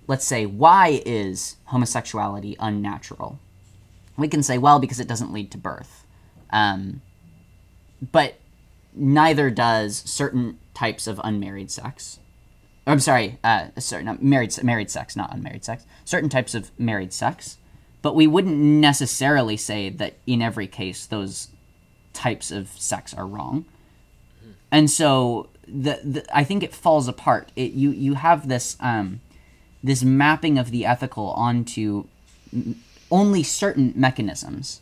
[0.06, 3.38] let's say, why is homosexuality unnatural?
[4.16, 6.04] We can say, well, because it doesn't lead to birth.
[6.50, 7.02] Um,
[8.12, 8.34] but
[8.94, 12.18] neither does certain types of unmarried sex.
[12.88, 15.84] I'm sorry, uh, certain uh, married married sex, not unmarried sex.
[16.04, 17.58] Certain types of married sex,
[18.00, 21.48] but we wouldn't necessarily say that in every case those
[22.14, 23.66] types of sex are wrong.
[24.70, 27.52] And so the, the I think it falls apart.
[27.56, 29.20] It, you you have this um,
[29.84, 32.06] this mapping of the ethical onto
[32.52, 34.80] m- only certain mechanisms,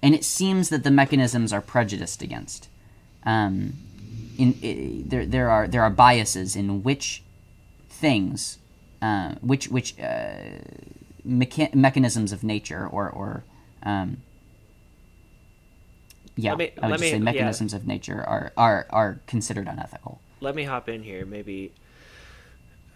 [0.00, 2.68] and it seems that the mechanisms are prejudiced against
[3.24, 3.74] um,
[4.38, 7.22] in i there there are there are biases in which
[8.00, 8.58] things,
[9.02, 10.34] uh, which which uh,
[11.26, 13.44] mecha- mechanisms of nature or or
[13.82, 14.18] um,
[16.36, 17.22] yeah, Let me- I would me- say yeah.
[17.22, 20.20] mechanisms of nature are are are considered unethical.
[20.40, 21.26] let me hop in here.
[21.26, 21.72] Maybe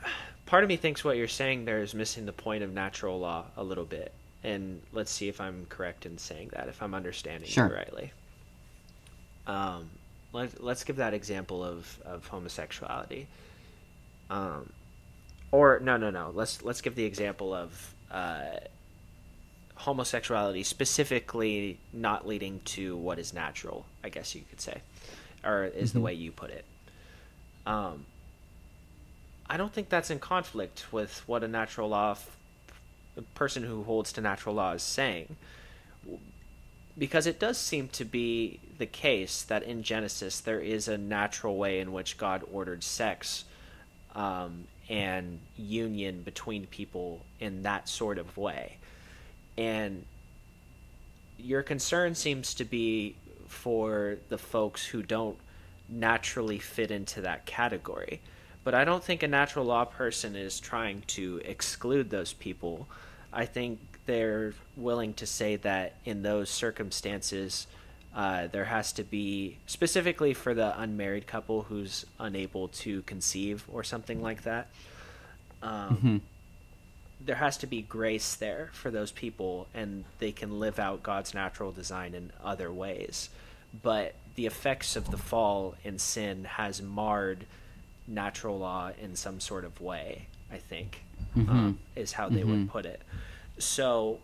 [0.46, 3.46] part of me thinks what you're saying there is missing the point of natural law
[3.56, 4.12] a little bit,
[4.44, 7.68] and let's see if I'm correct in saying that, if I'm understanding Sure.
[7.68, 8.12] you rightly.
[9.46, 9.90] Um,
[10.32, 13.26] let, let's give that example of, of homosexuality.
[14.30, 14.72] Um,
[15.52, 16.32] or no, no, no.
[16.34, 18.56] Let's let's give the example of uh,
[19.76, 23.86] homosexuality specifically not leading to what is natural.
[24.02, 24.80] I guess you could say,
[25.44, 26.64] or is the way you put it.
[27.66, 28.06] Um,
[29.48, 32.36] I don't think that's in conflict with what a natural law, f-
[33.34, 35.36] person who holds to natural law is saying,
[36.96, 41.56] because it does seem to be the case that in Genesis there is a natural
[41.56, 43.44] way in which God ordered sex,
[44.14, 48.76] um, and union between people in that sort of way.
[49.57, 50.05] And
[51.38, 53.16] your concern seems to be
[53.48, 55.38] for the folks who don't
[55.88, 58.20] naturally fit into that category.
[58.64, 62.87] But I don't think a natural law person is trying to exclude those people.
[63.33, 67.66] I think they're willing to say that in those circumstances,
[68.14, 73.83] uh, there has to be, specifically for the unmarried couple who's unable to conceive or
[73.85, 74.68] something like that,
[75.62, 76.16] um, Mm-hmm.
[77.25, 81.33] there has to be grace there for those people and they can live out God's
[81.35, 83.31] natural design in other ways.
[83.83, 87.46] But the effects of the fall and sin has marred
[88.07, 91.03] natural law in some sort of way, I think,
[91.37, 91.48] Mm-hmm.
[91.51, 93.01] um, is how they would put it.
[93.57, 94.18] So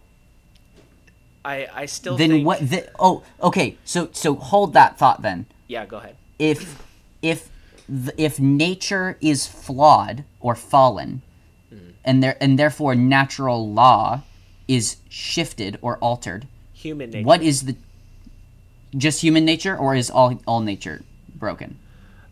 [1.45, 2.61] I I still then think what?
[2.61, 3.77] The, oh, okay.
[3.85, 5.47] So so hold that thought then.
[5.67, 6.17] Yeah, go ahead.
[6.39, 6.83] If
[7.23, 7.51] if
[8.17, 11.23] if nature is flawed or fallen,
[12.05, 14.23] and there and therefore natural law
[14.67, 17.27] is shifted or altered, Human nature.
[17.27, 17.77] what is the
[18.97, 21.03] just human nature or is all all nature
[21.35, 21.79] broken?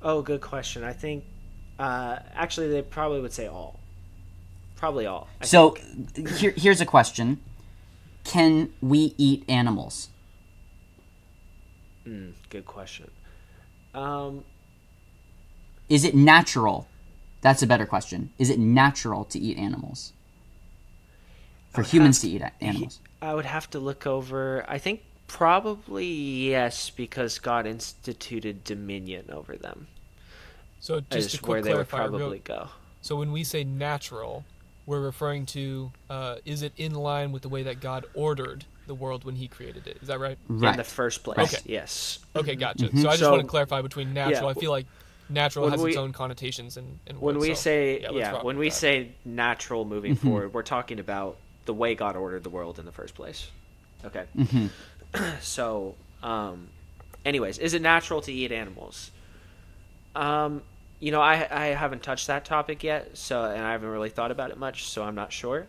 [0.03, 0.85] Oh, good question.
[0.85, 1.25] I think
[1.79, 3.81] uh, actually they probably would say all.
[4.77, 5.29] Probably all.
[5.41, 5.75] I So
[6.37, 7.41] here, here's a question:
[8.27, 10.09] Can we eat animals?
[12.05, 12.35] think.
[12.51, 13.11] good question.
[13.95, 14.45] Um,
[15.89, 16.89] Is it natural?
[17.41, 18.31] That's a better question.
[18.39, 20.13] Is it natural to eat animals?
[21.71, 23.01] For humans to eat animals.
[23.23, 24.65] I would have to look over.
[24.69, 29.87] I think probably yes, because God instituted dominion over them.
[30.81, 32.69] So just Is to where quick they would clarify, real- probably go.
[33.03, 34.45] so when we say natural,
[34.87, 38.95] we're referring to uh, is it in line with the way that God ordered the
[38.95, 39.99] world when He created it?
[40.01, 40.39] Is that right?
[40.49, 40.71] Right.
[40.71, 41.59] In the first place, Okay.
[41.67, 42.21] yes.
[42.35, 42.87] Okay, gotcha.
[42.87, 43.03] Mm-hmm.
[43.03, 44.45] So I just So- want to clarify between natural.
[44.45, 44.51] Yeah.
[44.51, 44.87] I feel like
[45.29, 48.59] natural When has its own connotations and, and When we so, say yeah, yeah, when
[48.59, 48.75] we that.
[48.77, 52.93] say natural moving forward, we're talking about the way God ordered the world in the
[52.93, 53.51] first place.
[54.05, 54.25] Okay.
[55.41, 56.69] so, um,
[57.25, 59.11] anyways, is it natural to eat animals?
[60.15, 60.63] Um,
[61.01, 64.31] you know, I I haven't touched that topic yet, so and I haven't really thought
[64.31, 65.67] about it much, so I'm not sure.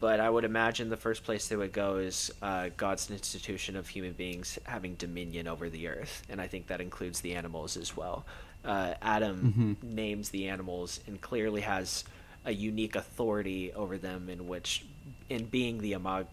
[0.00, 3.88] But I would imagine the first place they would go is uh, God's institution of
[3.88, 7.96] human beings having dominion over the earth, and I think that includes the animals as
[7.96, 8.24] well.
[8.64, 12.04] Uh, Adam names the animals and clearly has
[12.44, 14.84] a unique authority over them, in which,
[15.28, 16.26] in being the imag,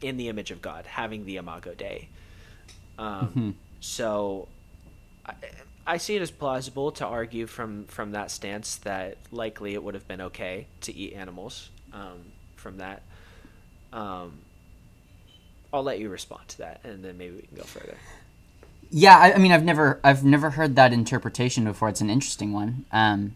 [0.00, 2.08] in the image of God, having the imago Dei.
[2.98, 4.48] Um, So,
[5.26, 5.34] I,
[5.90, 9.94] I see it as plausible to argue from from that stance that likely it would
[9.94, 11.68] have been okay to eat animals.
[11.92, 13.02] Um, from that,
[13.92, 14.38] um,
[15.72, 17.96] I'll let you respond to that, and then maybe we can go further.
[18.90, 21.88] Yeah, I, I mean, I've never, I've never heard that interpretation before.
[21.88, 22.84] It's an interesting one.
[22.92, 23.34] Um,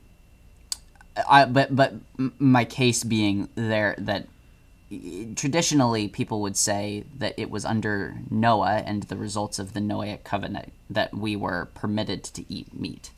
[1.28, 1.94] I, but, but
[2.38, 4.28] my case being there that
[5.36, 10.24] traditionally people would say that it was under Noah and the results of the Noahic
[10.24, 13.10] covenant that we were permitted to eat meat.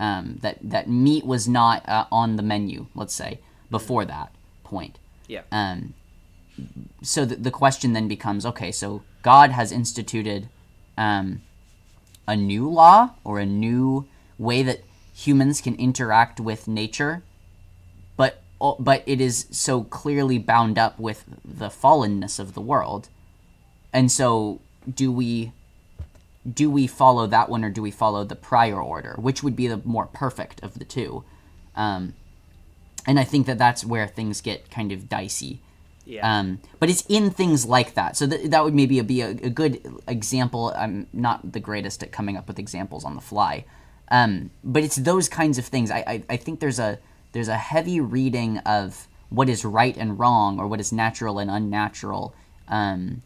[0.00, 2.86] Um, that that meat was not uh, on the menu.
[2.94, 4.98] Let's say before that point.
[5.26, 5.42] Yeah.
[5.52, 5.92] Um,
[7.02, 10.48] so the, the question then becomes okay, so God has instituted
[10.96, 11.42] um,
[12.26, 14.06] a new law or a new
[14.38, 14.80] way that
[15.14, 17.22] humans can interact with nature,
[18.72, 23.08] but it is so clearly bound up with the fallenness of the world.
[23.92, 24.60] And so
[24.92, 25.52] do we
[26.50, 29.66] do we follow that one or do we follow the prior order, which would be
[29.66, 31.24] the more perfect of the two?
[31.74, 32.14] Um,
[33.06, 35.60] and I think that that's where things get kind of dicey.
[36.06, 36.38] Yeah.
[36.38, 38.16] Um, but it's in things like that.
[38.16, 40.72] So th- that would maybe be a, a good example.
[40.76, 43.64] I'm not the greatest at coming up with examples on the fly.
[44.08, 45.90] Um, but it's those kinds of things.
[45.90, 46.98] I, I, I think there's a
[47.34, 51.50] there's a heavy reading of what is right and wrong or what is natural and
[51.50, 52.34] unnatural.
[52.68, 53.22] Um,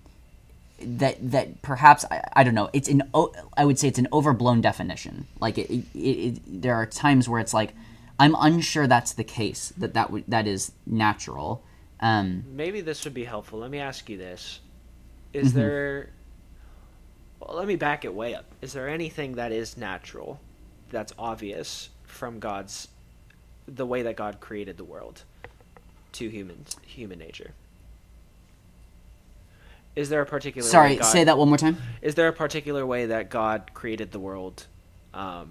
[0.81, 2.71] that that perhaps I, I don't know.
[2.73, 5.27] It's an o- I would say it's an overblown definition.
[5.41, 7.75] Like it, it, it, there are times where it's like
[8.19, 11.63] I'm unsure that's the case that that would that is natural.
[12.01, 13.59] Um, Maybe this would be helpful.
[13.59, 14.61] Let me ask you this:
[15.33, 16.11] Is there?
[17.41, 18.47] Well, let me back it way up.
[18.63, 20.41] Is there anything that is natural,
[20.91, 22.89] that's obvious from God's,
[23.69, 25.23] the way that God created the world,
[26.13, 27.53] to humans, human nature?
[29.95, 30.67] Is there a particular?
[30.67, 31.77] way Sorry, God, say that one more time.
[32.03, 34.67] Is there a particular way that God created the world?
[35.13, 35.51] Um,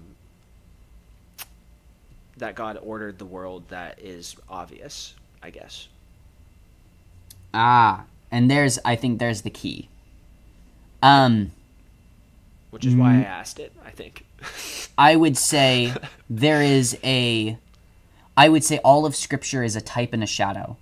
[2.38, 5.88] that God ordered the world that is obvious, I guess.
[7.52, 9.88] Ah, and there's I think there's the key.
[11.02, 11.52] Um,
[12.70, 13.72] which is why I asked it.
[13.84, 14.24] I think.
[14.96, 15.92] I would say
[16.30, 17.58] there is a
[18.38, 20.76] I would say all of Scripture is a type and a shadow.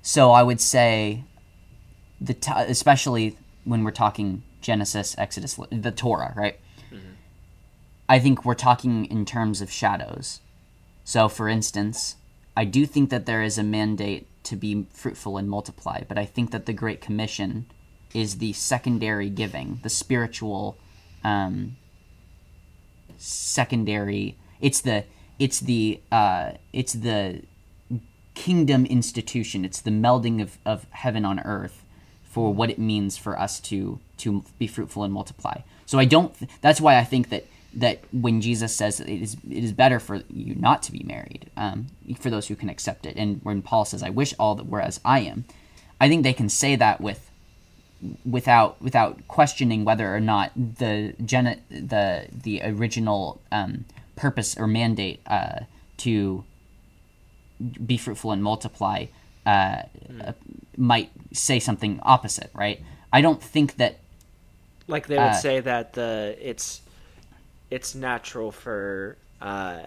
[0.00, 1.24] So I would say,
[2.18, 6.58] the t- especially when we're talking Genesis, Exodus, the Torah, right?
[8.08, 10.40] I think we're talking in terms of shadows.
[11.04, 12.16] So, for instance,
[12.56, 16.24] I do think that there is a mandate to be fruitful and multiply, but I
[16.24, 17.66] think that the Great Commission
[18.14, 20.78] is the secondary giving, the spiritual,
[21.22, 21.76] um,
[23.18, 24.38] secondary.
[24.62, 25.04] It's the
[25.40, 27.42] it's the uh, it's the
[28.34, 29.64] kingdom institution.
[29.64, 31.82] It's the melding of, of heaven on earth
[32.22, 35.62] for what it means for us to to be fruitful and multiply.
[35.86, 36.32] So I don't.
[36.60, 40.22] That's why I think that that when Jesus says it is it is better for
[40.28, 41.86] you not to be married, um,
[42.20, 44.82] for those who can accept it, and when Paul says, "I wish all that were
[44.82, 45.46] as I am,"
[45.98, 47.30] I think they can say that with
[48.24, 53.86] without without questioning whether or not the gen- the the original um,
[54.20, 55.60] purpose or mandate uh,
[55.96, 56.44] to
[57.86, 59.06] be fruitful and multiply
[59.46, 59.82] uh,
[60.26, 60.32] uh,
[60.76, 62.80] might say something opposite, right?
[63.12, 63.98] I don't think that
[64.88, 66.82] Like they would Uh, say that the it's
[67.70, 69.82] it's natural for uh,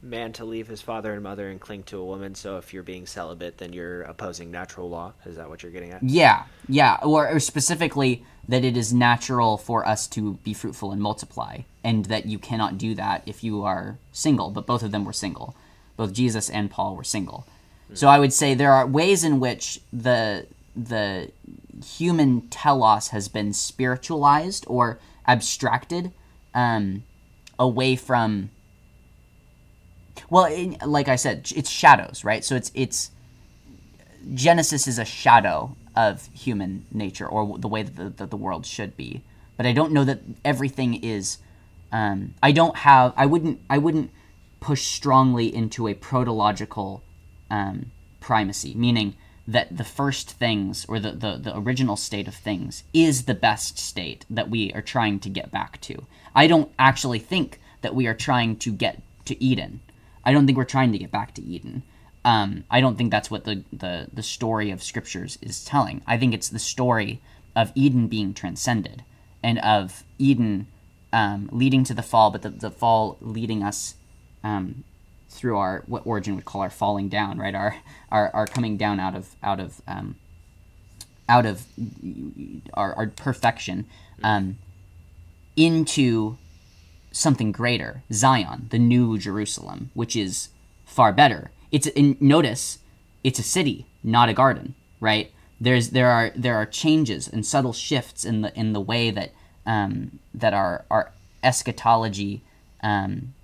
[0.00, 2.34] man to leave his father and mother and cling to a woman.
[2.34, 5.12] So if you're being celibate, then you're opposing natural law.
[5.26, 6.02] Is that what you're getting at?
[6.02, 11.00] Yeah, yeah, or, or specifically that it is natural for us to be fruitful and
[11.00, 14.50] multiply, and that you cannot do that if you are single.
[14.50, 15.54] But both of them were single.
[15.96, 17.46] Both Jesus and Paul were single.
[17.94, 20.46] So I would say there are ways in which the
[20.76, 21.32] the
[21.84, 26.12] human telos has been spiritualized or abstracted
[26.54, 27.02] um,
[27.58, 28.50] away from.
[30.30, 30.48] Well,
[30.84, 32.44] like I said, it's shadows, right?
[32.44, 33.10] So it's it's
[34.34, 38.66] Genesis is a shadow of human nature or the way that the, that the world
[38.66, 39.22] should be.
[39.56, 41.38] But I don't know that everything is.
[41.90, 43.12] Um, I don't have.
[43.16, 43.60] I wouldn't.
[43.68, 44.10] I wouldn't
[44.60, 47.00] push strongly into a protological
[47.50, 47.90] um,
[48.20, 49.14] primacy, meaning
[49.46, 53.78] that the first things or the, the, the original state of things is the best
[53.78, 56.04] state that we are trying to get back to.
[56.34, 59.80] I don't actually think that we are trying to get to Eden.
[60.28, 61.84] I don't think we're trying to get back to Eden.
[62.22, 66.02] Um, I don't think that's what the, the, the story of scriptures is telling.
[66.06, 67.22] I think it's the story
[67.56, 69.04] of Eden being transcended
[69.42, 70.66] and of Eden
[71.14, 73.94] um, leading to the fall, but the, the fall leading us
[74.44, 74.84] um,
[75.30, 77.54] through our what Origen would call our falling down, right?
[77.54, 77.76] Our
[78.12, 80.16] our, our coming down out of out of um,
[81.26, 81.64] out of
[82.74, 83.86] our, our perfection
[84.22, 84.58] um,
[85.56, 86.36] into
[87.10, 90.50] something greater, Zion, the new Jerusalem, which is
[90.84, 91.50] far better.
[91.70, 92.78] It's in, notice
[93.24, 95.32] it's a city, not a garden, right?
[95.60, 99.32] There's there are there are changes and subtle shifts in the in the way that
[99.66, 102.42] um, that our our eschatology
[102.82, 103.34] um,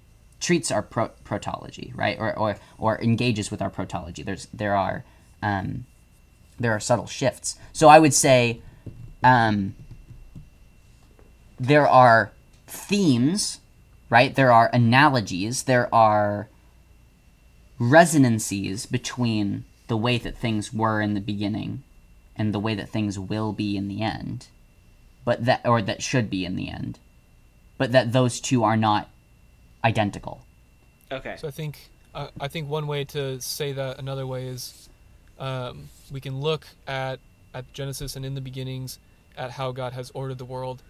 [0.41, 4.25] treats our pro- protology, right, or, or or engages with our protology.
[4.25, 5.05] There's there are
[5.43, 5.87] um,
[6.59, 7.59] there are subtle shifts.
[7.73, 8.63] So I would say
[9.23, 9.75] um,
[11.59, 12.31] there are
[12.75, 13.61] themes,
[14.11, 14.35] right?
[14.35, 15.65] There are analogies.
[15.65, 16.49] There are
[17.79, 21.83] resonances between the way that things were in the beginning
[22.37, 24.49] and the way that things will be in the end,
[25.25, 26.99] but that or that should be in the end,
[27.79, 29.09] but that those two are not
[29.85, 30.45] identical.
[31.13, 31.37] Okay.
[31.39, 34.89] So I think uh, I think one way to say that another way is
[35.39, 37.21] um, we can look at
[37.53, 38.99] at Genesis and in the beginnings
[39.37, 40.83] at how God has ordered the world,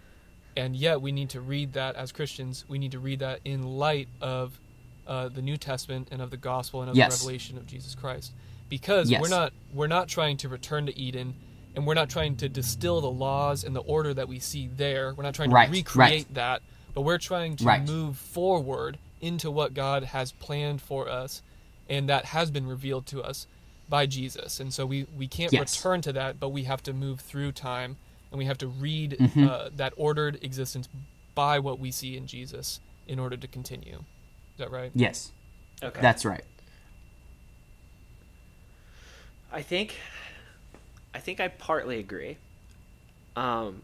[0.57, 2.65] and yet we need to read that as Christians.
[2.67, 4.59] We need to read that in light of
[5.07, 7.09] uh, the New Testament and of the gospel and of Yes.
[7.19, 8.33] the revelation of Jesus Christ,
[8.69, 9.21] because Yes.
[9.21, 11.35] we're not we're not trying to return to Eden.
[11.77, 15.13] And we're not trying to distill the laws and the order that we see there.
[15.13, 15.71] We're not trying to Right, right.
[15.77, 16.61] recreate that,
[16.93, 17.85] but we're trying to Right.
[17.85, 21.41] move forward into what God has planned for us
[21.89, 23.45] and that has been revealed to us
[23.89, 24.61] by Jesus.
[24.61, 25.77] And so we, we can't Yes.
[25.77, 27.97] return to that, but we have to move through time
[28.35, 29.47] and we have to read Mm-hmm.
[29.47, 30.89] uh, that ordered existence
[31.35, 33.95] by what we see in Jesus in order to continue.
[33.95, 34.91] Is that right?
[34.93, 35.31] Yes,
[35.81, 36.01] Okay.
[36.01, 36.43] that's right.
[39.53, 39.95] I think
[41.13, 42.37] I think I partly agree.
[43.37, 43.83] Um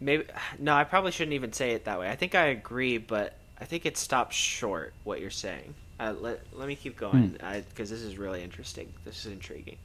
[0.00, 0.24] maybe
[0.58, 2.08] no, I probably shouldn't even say it that way.
[2.08, 5.74] I think I agree, but I think it stops short what you're saying.
[6.00, 7.36] Uh, let let me keep going
[7.68, 8.90] because this is really interesting.
[9.04, 9.76] This is intriguing.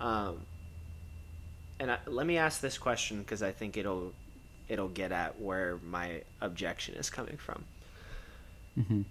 [0.00, 0.38] Um
[1.80, 4.12] and I, let me ask this question because I think it'll
[4.68, 7.64] it'll get at where my objection is coming from.
[8.74, 9.02] hmm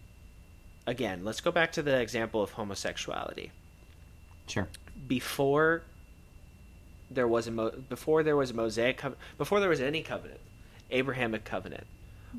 [0.87, 3.51] Again, let's go back to the example of homosexuality.
[4.47, 4.67] Sure.
[5.07, 5.81] before
[7.09, 10.39] there was a Mo- before there was a Mosaic covenant, before there was any covenant,
[10.91, 11.85] Abrahamic covenant,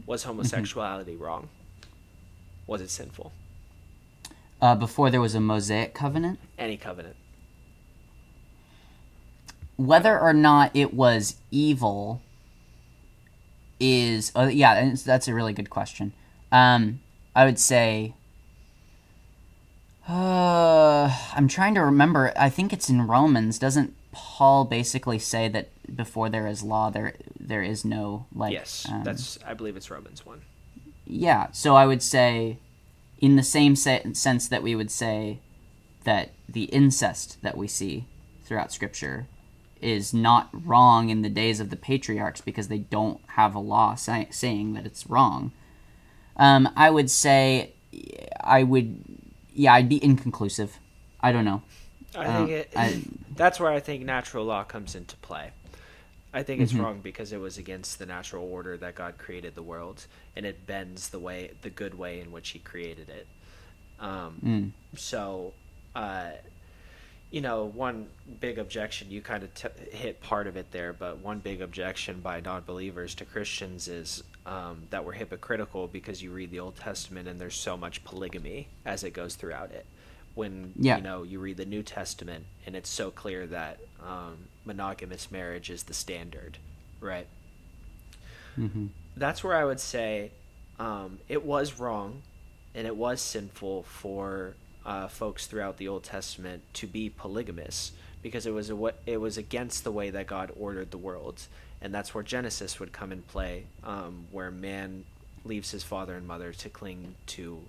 [0.07, 1.49] was homosexuality wrong?
[2.69, 3.33] Was it sinful?
[4.61, 7.17] Uh, before there was a Mosaic covenant, Any covenant.
[9.77, 12.21] Whether or not it was evil
[13.79, 16.13] is uh, yeah and that's a really good question
[16.51, 16.99] um
[17.35, 18.15] i would say
[20.09, 25.69] uh i'm trying to remember i think it's in romans doesn't paul basically say that
[25.95, 29.39] before there is law there there is no like Yes, um, that's.
[29.47, 30.41] I believe it's Romans one.
[31.07, 32.59] yeah so i would say
[33.19, 35.39] in the same se- sense that we would say
[36.05, 38.07] that the incest that we see
[38.45, 39.27] throughout scripture
[39.81, 43.95] is not wrong in the days of the patriarchs because they don't have a law
[43.95, 45.53] say- saying that it's wrong
[46.37, 47.73] um, i would say
[48.43, 49.03] i would
[49.53, 50.79] yeah i'd be inconclusive
[51.21, 51.63] i don't know
[52.15, 53.03] I Uh, think it, I-
[53.37, 55.51] that's where I think natural law comes into play.
[56.33, 56.63] I think Mm-hmm.
[56.65, 60.47] it's wrong because it was against the natural order that God created the world, and
[60.47, 63.27] it bends the way, the good way in which He created it.
[64.01, 64.71] Um, Mm.
[64.99, 65.53] So,
[65.95, 66.31] uh,
[67.31, 68.07] you know, one
[68.41, 72.21] big objection you kind of t- hit part of it there, but one big objection
[72.21, 77.27] by non-believers to Christians is um, that we're hypocritical because you read the Old Testament
[77.29, 79.87] and there's so much polygamy as it goes throughout it.
[80.35, 80.99] When Yeah.
[80.99, 85.69] you know you read the New Testament and it's so clear that um, monogamous marriage
[85.71, 86.59] is the standard,
[87.01, 87.27] right?
[88.57, 88.91] Mhm.
[89.17, 90.31] That's where I would say
[90.79, 92.23] um, it was wrong
[92.75, 94.55] and it was sinful for
[94.87, 99.37] uh, folks throughout the Old Testament to be polygamous because it was a, it was
[99.37, 101.43] against the way that God ordered the world,
[101.83, 105.05] and that's where Genesis would come in play, um, where man
[105.45, 107.61] leaves his father and mother to cling to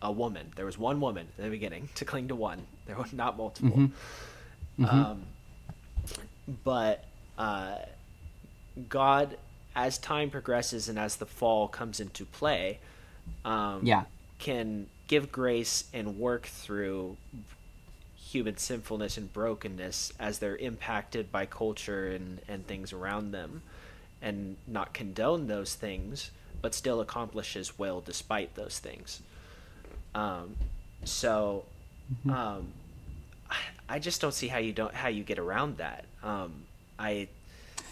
[0.00, 0.52] a woman.
[0.56, 2.66] There was one woman in the beginning to cling to one.
[2.86, 3.90] There were not multiple.
[4.78, 5.22] Um,
[6.64, 7.04] but
[7.38, 7.76] uh,
[8.88, 9.38] God,
[9.74, 12.78] as time progresses and as the fall comes into play,
[13.44, 14.04] um, yeah
[14.38, 17.16] can give grace and work through
[18.16, 23.62] human sinfulness and brokenness as they're impacted by culture and, and things around them
[24.20, 26.30] and not condone those things
[26.60, 29.22] but still accomplish his will despite those things.
[30.14, 30.56] Um,
[31.04, 31.64] so
[32.28, 32.72] um,
[33.50, 33.56] I,
[33.88, 36.06] I just don't see how you don't how you get around that.
[36.22, 36.64] Um,
[36.98, 37.28] I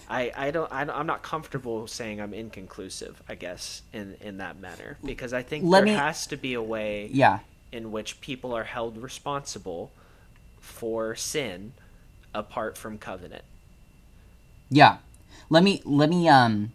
[0.08, 4.38] I, I don't I, don't- I'm not comfortable saying I'm inconclusive I guess in in
[4.38, 7.40] that manner because I think Let there me- has to be a way yeah
[7.72, 9.90] in which people are held responsible
[10.60, 11.72] for sin
[12.32, 13.44] apart from covenant.
[14.70, 14.98] Yeah.
[15.50, 16.72] Let me let me um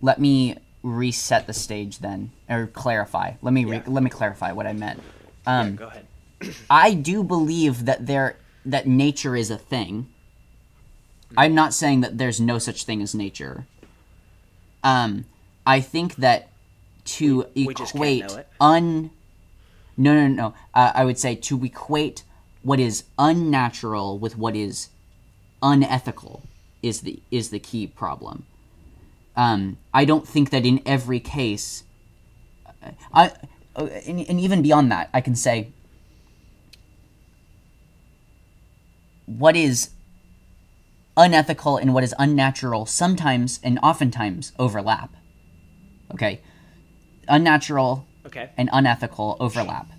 [0.00, 3.32] let me reset the stage then or clarify.
[3.42, 3.82] Let me re- Yeah.
[3.86, 5.00] let me clarify what I meant.
[5.46, 6.06] Yeah, Um go ahead.
[6.70, 8.36] I do believe that there
[8.66, 10.08] that nature is a thing.
[11.36, 13.66] I'm not saying that there's no such thing as nature.
[14.82, 15.24] Um
[15.66, 16.48] I think that
[17.04, 18.24] to We- we equate
[18.60, 19.10] un
[19.96, 22.24] no no no uh, I would say to equate
[22.62, 24.88] what is unnatural with what is
[25.62, 26.42] unethical
[26.82, 28.44] is the is the key problem.
[29.36, 31.84] Um, I don't think that in every case,
[33.14, 33.32] I
[33.74, 35.68] uh, and, and even beyond that, I can say
[39.26, 39.90] what is
[41.16, 45.14] unethical and what is unnatural sometimes and oftentimes overlap.
[46.12, 46.40] Okay,
[47.28, 48.50] unnatural Okay.
[48.56, 49.90] and unethical overlap.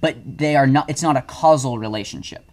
[0.00, 2.44] But they are not it's not a causal relationship.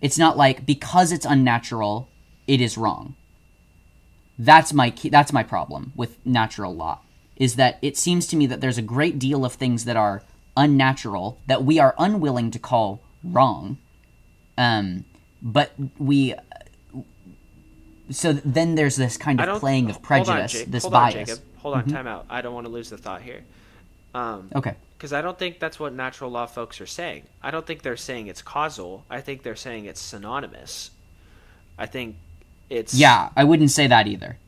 [0.00, 2.08] It's not like because it's unnatural,
[2.46, 3.14] it is wrong.
[4.38, 7.00] That's my key, that's my problem with natural law
[7.36, 10.22] is that it seems to me that there's a great deal of things that are
[10.56, 13.78] unnatural that we are unwilling to call wrong.
[14.56, 15.04] Um
[15.42, 16.34] but we
[18.10, 21.14] so then there's this kind of playing of on, prejudice, Jake- this hold on, bias.
[21.14, 21.24] Mm-hmm.
[21.26, 21.44] Jacob.
[21.58, 22.26] Hold on, time out.
[22.30, 23.42] I don't want to lose the thought here.
[24.14, 24.74] Um, Okay.
[24.96, 27.24] because I don't think that's what natural law folks are saying.
[27.42, 29.04] I don't think they're saying it's causal.
[29.10, 30.90] I think they're saying it's synonymous.
[31.78, 32.16] I think
[32.70, 34.38] it's Yeah, I wouldn't say that either.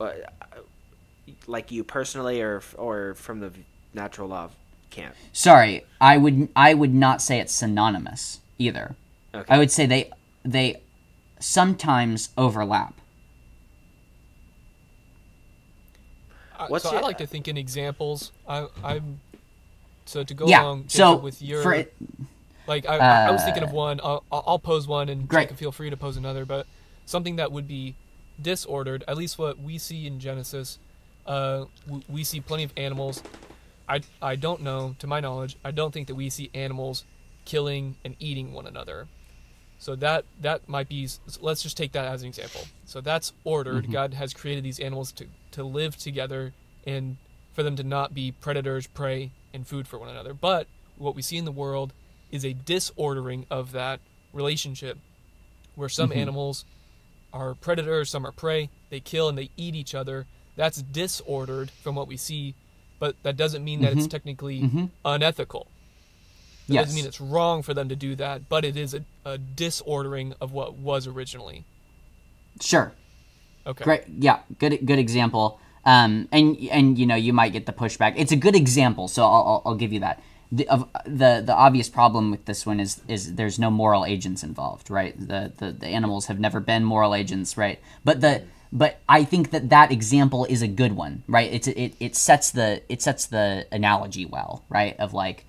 [0.00, 0.10] uh,
[1.46, 3.52] like you personally, or or from the
[3.94, 4.50] natural law
[4.90, 5.14] camp.
[5.32, 8.94] Sorry, I would I would not say it's synonymous either.
[9.34, 9.54] Okay.
[9.54, 10.10] I would say they
[10.44, 10.82] they
[11.38, 12.94] sometimes overlap.
[16.58, 18.32] I- What's so your- I like to think in examples.
[18.48, 19.20] I, I'm
[20.06, 20.62] so to go yeah.
[20.62, 21.94] along Jacob, So with your for it,
[22.66, 24.00] like I, I- I was thinking Uh, of one.
[24.02, 25.44] I'll, I'll I'll pose one, and Great.
[25.44, 26.44] Jacob feel free to pose another.
[26.44, 26.66] But
[27.04, 27.94] something that would be
[28.40, 30.78] disordered, at least what we see in Genesis,
[31.26, 33.22] uh, w- we see plenty of animals.
[33.88, 37.04] I I don't know, to my knowledge, I don't think that we see animals
[37.44, 39.06] killing and eating one another.
[39.78, 41.08] So that that might be.
[41.40, 42.62] Let's just take that as an example.
[42.84, 43.84] So that's ordered.
[43.84, 43.92] Mm-hmm.
[43.92, 46.52] God has created these animals to to live together
[46.86, 47.16] and
[47.52, 50.34] for them to not be predators, prey, and food for one another.
[50.34, 50.66] But
[50.96, 51.92] what we see in the world
[52.30, 54.00] is a disordering of that
[54.32, 54.98] relationship
[55.74, 56.18] where some Mm-hmm.
[56.18, 56.64] animals
[57.32, 60.26] are predators, some are prey, they kill and they eat each other.
[60.56, 62.54] That's disordered from what we see,
[62.98, 64.08] but that doesn't mean that it's mm-hmm.
[64.08, 64.84] technically mm-hmm.
[65.04, 65.66] unethical.
[66.66, 66.74] That.
[66.74, 66.84] Yes.
[66.86, 70.34] doesn't mean it's wrong for them to do that, but it is a, a disordering
[70.40, 71.64] of what was originally.
[72.60, 72.92] Sure.
[73.66, 73.84] Okay.
[73.84, 74.02] Great.
[74.08, 74.40] Yeah.
[74.58, 74.84] Good.
[74.84, 75.60] Good example.
[75.84, 78.14] Um, and and you know you might get the pushback.
[78.16, 80.20] It's a good example, so I'll, I'll, I'll give you that.
[80.50, 84.42] The, of, the the obvious problem with this one is is there's no moral agents
[84.42, 85.16] involved, right?
[85.16, 87.78] The, the the animals have never been moral agents, right?
[88.04, 88.42] But the
[88.72, 91.52] but I think that that example is a good one, right?
[91.52, 94.96] It's it, it sets the it sets the analogy well, right?
[94.98, 95.46] Of like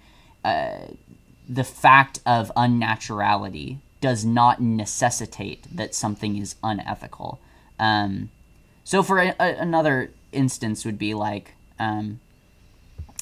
[1.48, 7.40] the fact of unnaturality does not necessitate that something is unethical.
[7.80, 8.30] Um,
[8.84, 12.20] so, for a, a, another instance, would be like um,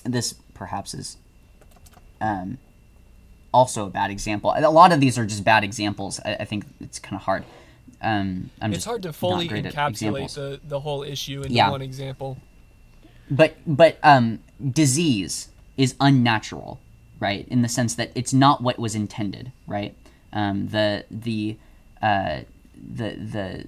[0.04, 0.36] this.
[0.54, 1.18] Perhaps is
[2.22, 2.58] um,
[3.54, 4.54] also a bad example.
[4.56, 6.20] A lot of these are just bad examples.
[6.24, 7.44] I, I think it's kind of hard.
[8.02, 11.72] Um, I'm It's hard to fully encapsulate the, the whole issue into Yeah.
[11.72, 12.38] one example.
[13.30, 14.40] but but um
[14.72, 16.80] disease is unnatural
[17.20, 19.96] right in the sense that it's not what was intended right
[20.34, 21.58] um the the
[22.02, 22.40] uh
[22.76, 23.68] the the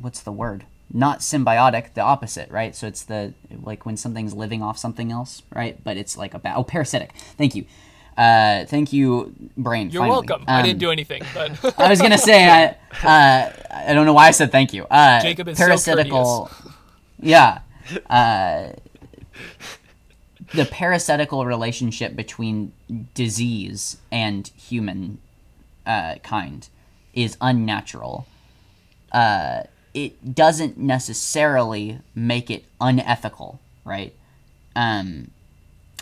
[0.00, 3.32] what's the word not symbiotic the opposite right so it's the
[3.62, 7.12] like when something's living off something else right but it's like a bad oh parasitic
[7.36, 7.64] thank you
[8.18, 10.26] uh thank you brain You're finally.
[10.26, 10.44] welcome.
[10.48, 12.76] I Um, didn't do anything, but I was gonna say I,
[13.06, 13.52] uh,
[13.88, 14.84] I don't know why I said thank you.
[14.90, 16.50] Uh, Jacob is so parasitical.
[17.20, 17.60] yeah,
[18.10, 18.70] uh,
[20.54, 22.72] the parasitical relationship between
[23.14, 25.18] disease and human
[25.86, 26.68] uh, kind
[27.14, 28.26] is unnatural.
[29.12, 29.62] Uh,
[29.94, 34.14] it doesn't necessarily make it unethical, right?
[34.76, 35.30] Um,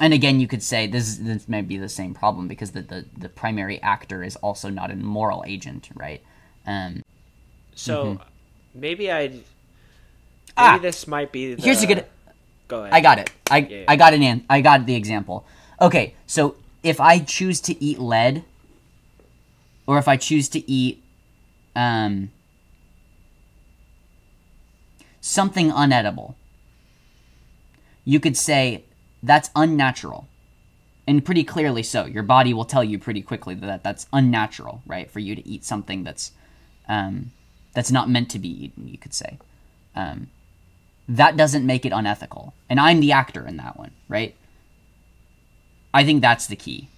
[0.00, 3.04] and again, you could say this this may be the same problem because the, the,
[3.16, 6.22] the primary actor is also not a moral agent, right?
[6.66, 7.02] Um,
[7.74, 8.20] So
[8.74, 9.28] maybe I.
[9.28, 9.44] Maybe
[10.56, 11.54] Ah, this might be.
[11.54, 12.04] The, here's a good.
[12.68, 12.92] Go ahead.
[12.92, 13.30] I got it.
[13.50, 13.84] I yeah.
[13.88, 15.44] I got an an- I got the example.
[15.80, 18.44] Okay, so if I choose to eat lead,
[19.86, 21.02] or if I choose to eat,
[21.74, 22.30] um,
[25.20, 26.34] something unedible,
[28.04, 28.84] you could say
[29.22, 30.28] that's unnatural,
[31.06, 32.04] and pretty clearly so.
[32.04, 35.10] Your body will tell you pretty quickly that that's unnatural, right?
[35.10, 36.32] For you to eat something that's,
[36.88, 37.32] um,
[37.72, 38.88] that's not meant to be eaten.
[38.88, 39.38] You could say.
[39.94, 40.28] Um,
[41.08, 42.54] that doesn't make it unethical.
[42.68, 44.36] And I'm the actor in that one, right?
[45.92, 46.88] I think that's the key.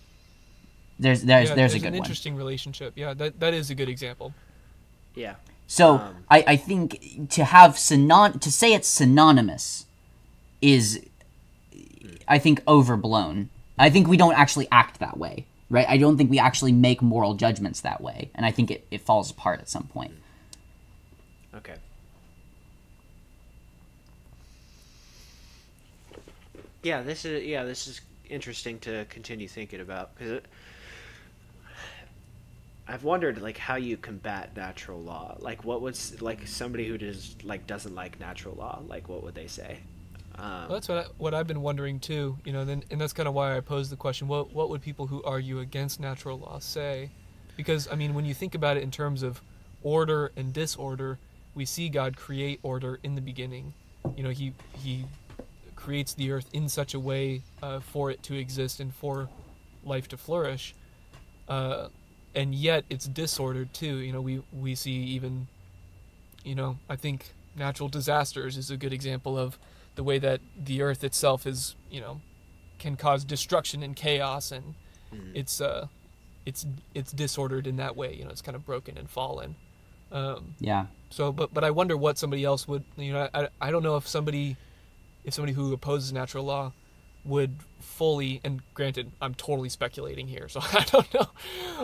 [0.98, 1.96] There's there's yeah, there's, there's a an good one.
[1.96, 2.92] interesting relationship.
[2.96, 4.34] Yeah, that, that is a good example.
[5.14, 5.36] Yeah.
[5.66, 9.86] So um, I, I think to have synon to say it's synonymous
[10.60, 11.00] is
[12.26, 13.50] I think overblown.
[13.78, 15.46] I think we don't actually act that way.
[15.70, 15.86] Right?
[15.88, 18.30] I don't think we actually make moral judgments that way.
[18.34, 20.14] And I think it, it falls apart at some point.
[21.54, 21.76] Okay.
[26.82, 30.40] Yeah, this is yeah, this is interesting to continue thinking about because
[32.90, 35.36] I've wondered like how you combat natural law.
[35.38, 38.82] Like, what would like somebody who just like doesn't like natural law?
[38.88, 39.78] Like, what would they say?
[40.36, 42.38] Um, Well, that's what I, what I've been wondering too.
[42.44, 44.82] You know, then and that's kind of why I posed the question: what what would
[44.82, 47.10] people who argue against natural law say?
[47.56, 49.40] Because I mean, when you think about it in terms of
[49.82, 51.18] order and disorder,
[51.54, 53.74] we see God create order in the beginning.
[54.16, 54.52] You know, he
[54.82, 55.04] he
[55.80, 59.28] creates the earth in such a way uh, for it to exist and for
[59.84, 60.74] life to flourish.
[61.48, 61.88] Uh,
[62.34, 63.96] and yet it's disordered too.
[63.96, 65.48] You know, we we see even,
[66.44, 69.58] you know, I think natural disasters is a good example of
[69.96, 72.20] the way that the earth itself is, you know,
[72.78, 74.74] can cause destruction and chaos, and
[75.34, 75.86] it's uh,
[76.46, 76.64] it's
[76.94, 78.14] it's disordered in that way.
[78.14, 79.56] You know, it's kind of broken and fallen.
[80.12, 80.86] Um, Yeah.
[81.10, 82.84] so, but but I wonder what somebody else would.
[82.96, 84.56] You know, I I don't know if somebody,
[85.24, 86.72] if somebody who opposes natural law,
[87.24, 88.40] would fully.
[88.44, 91.26] And granted, I'm totally speculating here, so I don't know.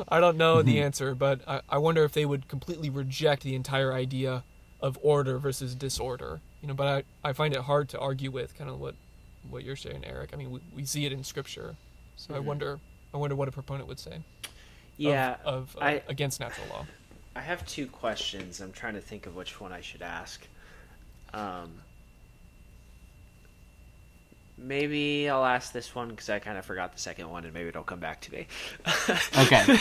[0.09, 3.55] I don't know the answer, but I I wonder if they would completely reject the
[3.55, 4.45] entire idea
[4.81, 6.41] of order versus disorder.
[6.63, 8.95] You know, but I I find it hard to argue with kind of what
[9.51, 10.31] what you're saying, Eric.
[10.33, 11.77] I mean, we, we see it in scripture,
[12.17, 12.81] so I wonder
[13.15, 14.17] I wonder what a proponent would say.
[14.17, 14.53] of-
[14.97, 16.87] yeah, Of, uh, I- against natural law.
[17.37, 18.61] I have two questions.
[18.63, 20.41] I'm trying to think of which one I should ask.
[21.35, 21.83] Um,
[24.59, 27.69] maybe I'll ask this one because I kind of forgot the second one, and maybe
[27.69, 28.47] it'll come back to me.
[29.39, 29.79] Okay.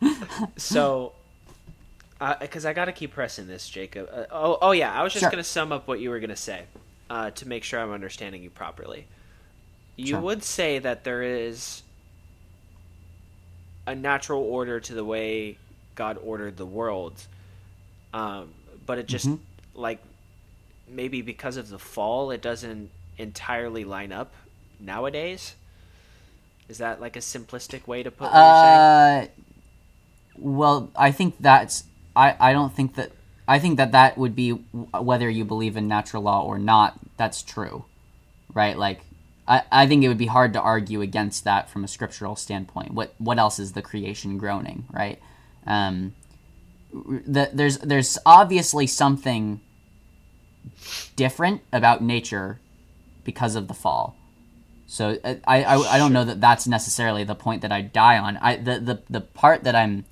[0.56, 1.12] so,
[2.40, 4.08] because I got to keep pressing this, Jacob.
[4.12, 4.92] Uh, oh, oh yeah.
[4.92, 5.30] I was just Sure.
[5.30, 6.64] going to sum up what you were going to say
[7.10, 9.06] uh, to make sure I'm understanding you properly.
[9.96, 10.20] You Sure.
[10.20, 11.82] would say that there is
[13.86, 15.58] a natural order to the way
[15.94, 17.14] God ordered the world,
[18.12, 18.52] um,
[18.86, 19.38] but it just Mhm.
[19.74, 20.00] like
[20.90, 24.32] maybe because of the fall, it doesn't entirely line up
[24.80, 25.54] nowadays.
[26.68, 28.36] Is that like a simplistic way to put what?
[28.36, 29.26] Uh,
[30.36, 31.84] well, I think that's.
[32.14, 33.12] I, I don't think that.
[33.46, 36.98] I think that that would be whether you believe in natural law or not.
[37.16, 37.86] That's true,
[38.52, 38.76] right?
[38.76, 39.00] Like,
[39.46, 42.92] I, I think it would be hard to argue against that from a scriptural standpoint.
[42.92, 45.18] What what else is the creation groaning, right?
[45.66, 46.14] Um,
[46.92, 49.60] the, there's there's obviously something
[51.16, 52.60] different about nature
[53.24, 54.16] because of the fall.
[54.86, 58.36] So I, I, I don't know that that's necessarily the point that I die on.
[58.38, 60.04] I the, the, the part that I'm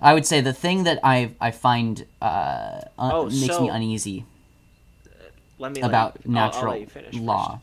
[0.00, 3.68] I would say the thing that I I find uh, un- Oh, makes so- me
[3.68, 4.24] uneasy
[5.58, 7.60] Let me let about you- I'll- I'll natural let you law.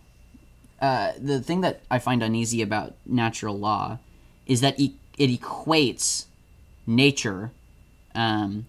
[0.81, 3.99] Uh, the thing that I find uneasy about natural law
[4.47, 6.25] is that e- it equates
[6.87, 7.51] nature,
[8.15, 8.65] um,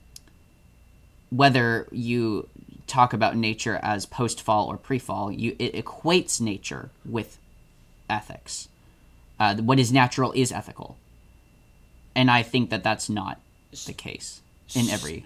[1.31, 2.49] whether you
[2.93, 7.39] talk about nature as post fall or pre fall, you it equates nature with
[8.09, 8.69] ethics.
[9.41, 10.97] Uh, what is natural is ethical,
[12.15, 13.41] and I think that that's not
[13.87, 14.43] the case
[14.75, 15.25] in every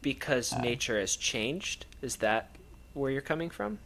[0.00, 1.84] because nature has changed.
[2.00, 2.48] Is that
[2.94, 3.78] where you're coming from?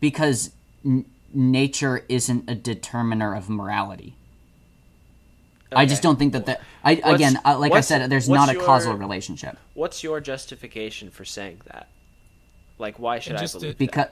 [0.00, 0.50] because
[0.84, 4.16] n- nature isn't a determiner of morality.
[5.70, 8.48] I just don't think that the I What's- again uh, like I said there's not
[8.48, 11.88] a causal your- relationship What's your justification for saying that?
[12.78, 14.06] Like, why should And I just to- believe because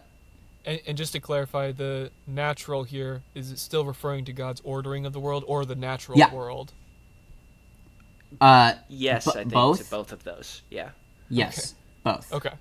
[0.66, 5.04] And, and just to clarify, the natural here is it still referring to God's ordering
[5.04, 6.32] of the world or the natural Yeah.
[6.32, 6.72] world?
[8.40, 8.72] uh?
[8.88, 9.90] Yes, bo- I think to both?
[9.90, 10.62] both of those.
[10.70, 10.90] Yeah.
[11.30, 12.52] yes both Okay.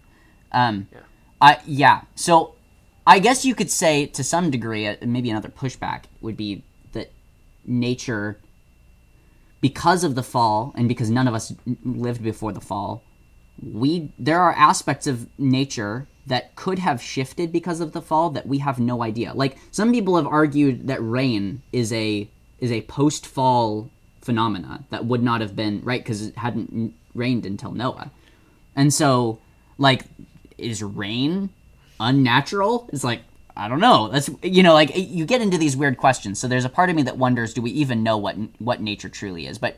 [0.54, 1.00] um Yeah.
[1.42, 2.56] I yeah so
[3.06, 7.12] I guess you could say to some degree uh, maybe another pushback would be that
[7.66, 8.40] nature
[9.62, 13.04] because of the fall and because none of us lived before the fall
[13.62, 18.48] we there are aspects of nature that could have shifted because of the fall that
[18.48, 19.34] we have no idea.
[19.34, 22.30] Like some people have argued that rain is a
[22.60, 23.90] is a post fall
[24.22, 28.12] phenomena that would not have been right because it hadn't rained until Noah.
[28.76, 29.40] And so
[29.78, 30.06] like
[30.58, 31.50] is rain
[32.00, 32.90] unnatural?
[32.94, 33.22] It's like
[33.56, 34.08] I don't know.
[34.08, 36.40] That's you know like you get into these weird questions.
[36.40, 39.10] So there's a part of me that wonders do we even know what what nature
[39.10, 39.60] truly is?
[39.60, 39.78] But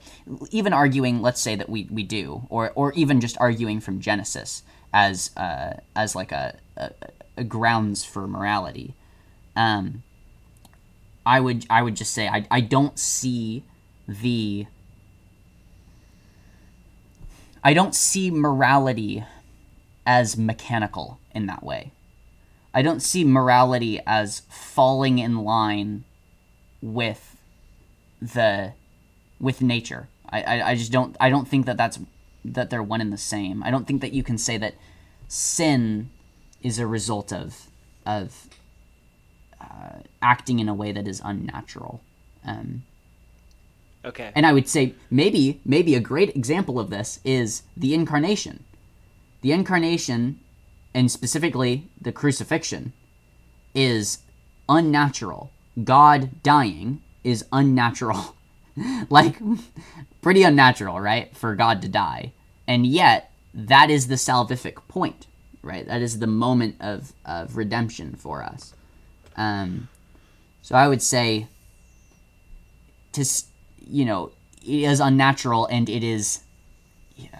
[0.51, 4.63] even arguing let's say that we we do or or even just arguing from Genesis
[4.93, 6.91] as uh as like a, a,
[7.35, 8.95] a grounds for morality.
[9.57, 10.03] Um
[11.25, 13.65] I would I would just say I I don't see
[14.07, 14.67] the
[17.61, 19.25] I don't see morality
[20.05, 21.91] as mechanical in that way.
[22.75, 26.03] I don't see morality as falling in line
[26.81, 27.37] with
[28.21, 28.73] the
[29.39, 30.09] with nature.
[30.29, 31.99] I, I, I just don't I don't think that that's
[32.43, 33.63] that they're one and the same.
[33.63, 34.75] I don't think that you can say that
[35.29, 36.09] sin
[36.61, 37.67] is a result of
[38.05, 38.49] of
[39.61, 42.01] uh, acting in a way that is unnatural.
[42.45, 42.83] Um,
[44.03, 44.31] Okay.
[44.35, 48.63] and I would say maybe maybe a great example of this is the incarnation.
[49.41, 50.39] The incarnation
[50.95, 52.93] and specifically the crucifixion
[53.75, 54.19] is
[54.69, 55.51] unnatural.
[55.83, 58.35] God dying is unnatural.
[59.09, 59.35] like
[60.21, 61.35] pretty unnatural, right?
[61.35, 62.31] For God to die.
[62.65, 65.27] And yet that is the salvific point,
[65.61, 65.85] right?
[65.85, 68.73] That is the moment of of redemption for us.
[69.35, 69.89] Um
[70.61, 71.47] so I would say
[73.11, 73.25] to
[73.85, 74.31] you know
[74.65, 76.39] it is unnatural and it is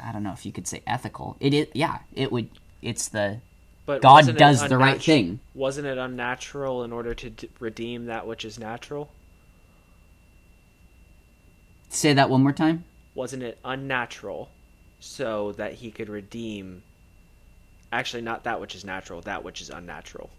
[0.03, 1.38] I don't know if you could say ethical.
[1.39, 2.49] It is yeah, it would
[2.86, 3.42] it's the
[3.86, 5.40] but God does the right thing.
[5.54, 9.12] Wasn't it unnatural in order to d- redeem that which is natural?
[11.90, 12.84] say that one more time.
[13.14, 14.50] Wasn't it unnatural
[15.00, 16.84] so that he could redeem
[17.92, 20.30] actually not that which is natural, that which is unnatural?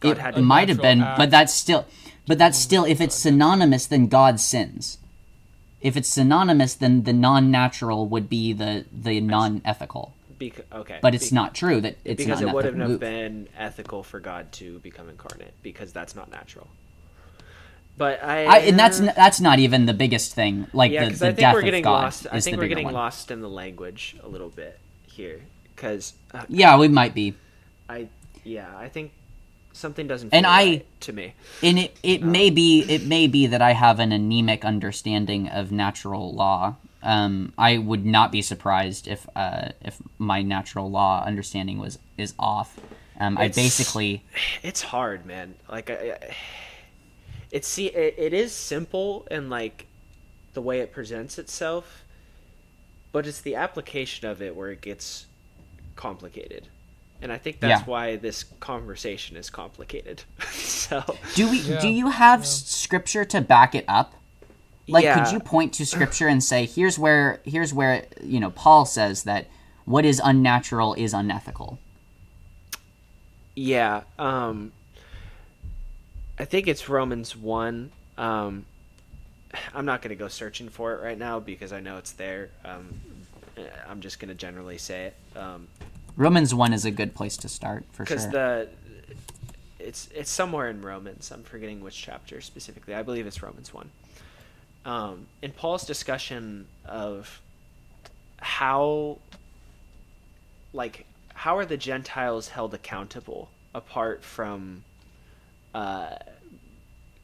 [0.00, 1.86] God it might have been, Unnatural but that's still
[2.26, 4.98] but that's still if it's synonymous then God sins.
[5.84, 10.12] If it's synonymous then the non-natural would be the the non-ethical.
[10.38, 10.98] bec- okay.
[11.00, 13.00] But it's be- not true that it's because it wouldn't have move.
[13.00, 16.68] been ethical for God to become incarnate because that's not natural.
[17.96, 20.66] But I, I, and that's that's not even the biggest thing.
[20.72, 22.26] Like yeah, the, the I think death we're of getting God lost.
[22.32, 22.94] I think we're getting one.
[22.94, 25.42] lost in the language a little bit here
[25.76, 27.34] because uh, Yeah, we might be.
[27.88, 28.08] I
[28.42, 29.12] yeah I think
[29.74, 31.34] Something doesn't feel And I- right to me.
[31.62, 35.70] and it, it may be it may be that I have an anemic understanding of
[35.72, 36.76] natural law.
[37.02, 42.34] Um, I would not be surprised if uh, if my natural law understanding was is
[42.38, 42.78] off.
[43.20, 44.22] Um, I basically
[44.62, 45.54] It's hard, man.
[45.68, 46.34] Like I, I-
[47.50, 49.86] it's see it, it is simple and like
[50.54, 52.04] the way it presents itself,
[53.12, 55.26] but it's the application of it where it gets
[55.96, 56.68] complicated.
[57.24, 57.86] And I think that's Yeah.
[57.86, 60.24] why this conversation is complicated.
[60.52, 61.02] so
[61.34, 64.14] do we Yeah, do you have s scripture to back it up?
[64.86, 65.14] Like, Yeah.
[65.24, 69.22] could you point to scripture and say, here's where here's where you know Paul says
[69.22, 69.46] that
[69.86, 71.78] what is unnatural is unethical.
[73.56, 74.72] Yeah, um
[76.38, 77.90] I think it's Romans 1.
[78.18, 78.66] Um
[79.72, 82.50] I'm not going to go searching for it right now because I know it's there.
[82.66, 83.00] Um
[83.88, 85.38] I'm just going to generally say it.
[85.38, 85.68] Um
[86.16, 88.30] Romans one is a good place to start for because sure.
[88.30, 88.68] the
[89.78, 91.30] it's it's somewhere in Romans.
[91.30, 92.94] I'm forgetting which chapter specifically.
[92.94, 93.90] I believe it's Romans 1.
[94.84, 97.40] Um in Paul's discussion of
[98.38, 99.18] how
[100.72, 104.84] like how are the Gentiles held accountable apart from
[105.74, 106.16] uh,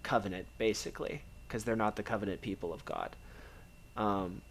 [0.02, 3.14] covenant, basically, because they're not the covenant people of God.
[3.96, 4.42] Um,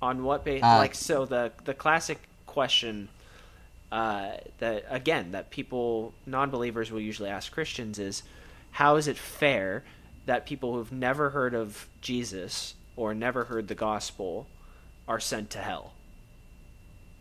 [0.00, 0.64] on what basis?
[0.64, 3.08] Uh, like, so the the classic question
[3.94, 8.24] uh, that again that people non-believers will usually ask Christians is,
[8.72, 9.84] how is it fair
[10.26, 14.48] that people who've never heard of Jesus or never heard the gospel
[15.06, 15.92] are sent to hell?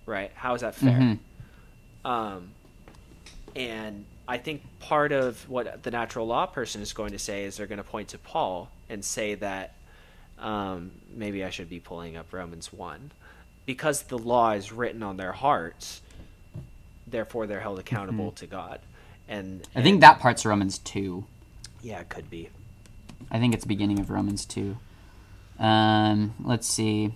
[0.08, 0.32] Right?
[0.34, 0.98] How is that fair?
[0.98, 1.20] Mhm.
[2.04, 2.50] Um,
[3.56, 7.58] and I think part of what the natural law person is going to say is
[7.58, 9.76] they're going to point to Paul and say that
[10.40, 13.12] um, maybe I should be pulling up Romans 1.
[13.68, 16.02] Because the law is written on their hearts,
[17.08, 18.80] therefore they're held accountable to God.
[19.28, 19.80] And, Mm-hmm.
[19.80, 21.26] I think that part's Romans two.
[21.82, 22.50] yeah, it could be.
[23.32, 24.78] I think it's the beginning of Romans two.
[25.60, 27.14] Um, let's see.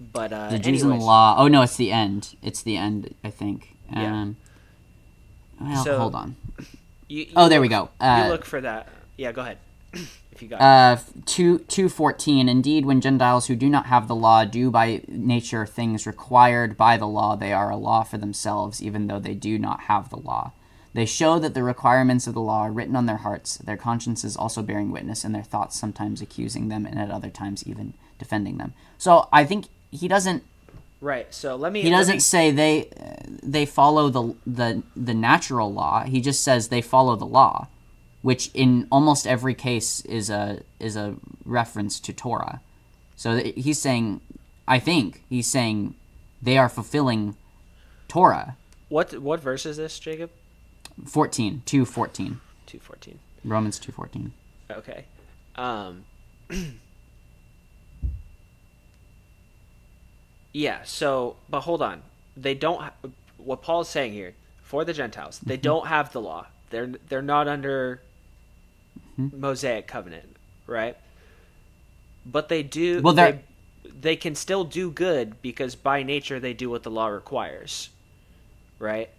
[0.00, 1.36] But uh, The Jews and the law.
[1.38, 2.34] Oh no, it's the end.
[2.42, 3.14] It's the end.
[3.22, 3.76] I think.
[3.92, 4.12] Yeah.
[4.22, 4.36] Um,
[5.60, 6.36] well, So- hold on.
[7.08, 7.90] you- you Oh, there we go.
[8.00, 8.88] Uh, you look for that.
[9.16, 9.58] Yeah, go ahead.
[10.32, 10.60] if you got.
[10.60, 12.48] Uh, two two fourteen.
[12.48, 16.96] Indeed, when Gentiles who do not have the law do by nature things required by
[16.96, 20.18] the law, they are a law for themselves, even though they do not have the
[20.18, 20.52] law.
[20.92, 24.36] They show that the requirements of the law are written on their hearts, their consciences
[24.36, 28.58] also bearing witness, and their thoughts sometimes accusing them, and at other times even defending
[28.58, 28.74] them.
[28.96, 30.44] So I think he doesn't
[31.00, 31.32] Right.
[31.34, 31.82] So let me.
[31.82, 36.04] he doesn't me- say they uh, they follow the the the natural law.
[36.04, 37.68] He just says they follow the law,
[38.24, 41.14] which in almost every case is a is a
[41.44, 42.62] reference to Torah.
[43.16, 44.22] So th- he's saying,
[44.66, 45.94] I think he's saying
[46.40, 47.36] they are fulfilling
[48.08, 48.56] Torah.
[48.88, 50.30] What what verse is this, Jacob?
[51.06, 52.40] 14, 214.
[52.66, 53.18] Two fourteen.
[53.44, 54.32] Romans 214.
[54.70, 55.04] Okay.
[55.56, 56.04] Um
[60.52, 62.02] Yeah, so but hold on.
[62.36, 62.92] They don't ha-
[63.36, 65.40] what Paul's saying here for the Gentiles.
[65.44, 65.62] They Mm-hmm.
[65.62, 66.46] don't have the law.
[66.70, 68.00] They're they're not under
[69.18, 69.40] Mm-hmm.
[69.40, 70.36] Mosaic covenant,
[70.66, 70.96] right?
[72.26, 73.40] But they do Well, they,
[73.84, 77.90] they're- can still do good because by nature they do what the law requires.
[78.78, 79.10] Right?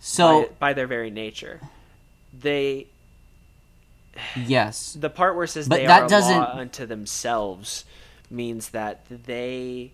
[0.00, 1.60] So, by, by their very nature.
[2.38, 2.88] They
[4.36, 4.96] yes.
[4.98, 7.84] the part where it says But they that are a doesn't- law unto themselves
[8.30, 9.92] means that they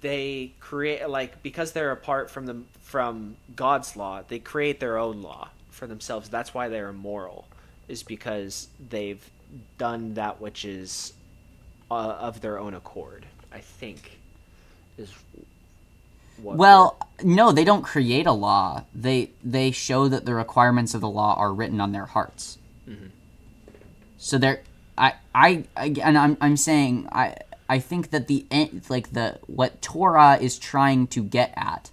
[0.00, 5.22] they create like because they're apart from the from God's law, they create their own
[5.22, 6.28] law for themselves.
[6.28, 7.46] That's why they're immoral,
[7.86, 9.24] is because they've
[9.78, 11.12] done that which is
[11.90, 13.26] uh, of their own accord.
[13.52, 14.18] I think
[14.98, 15.12] is
[16.42, 18.84] what Well, no, they don't create a law.
[18.94, 22.58] They they show that the requirements of the law are written on their hearts.
[24.18, 24.62] So they're
[24.98, 27.36] I I and I'm I'm saying I
[27.68, 28.46] I think that the
[28.88, 31.90] like the what Torah is trying to get at,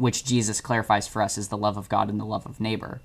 [0.00, 3.02] which Jesus clarifies for us is the love of God and the love of neighbor.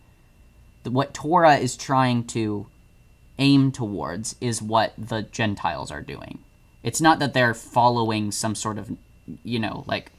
[0.84, 2.68] What Torah is trying to
[3.38, 6.40] aim towards is what the Gentiles are doing.
[6.84, 8.96] It's not that they're following some sort of,
[9.44, 10.12] you know, like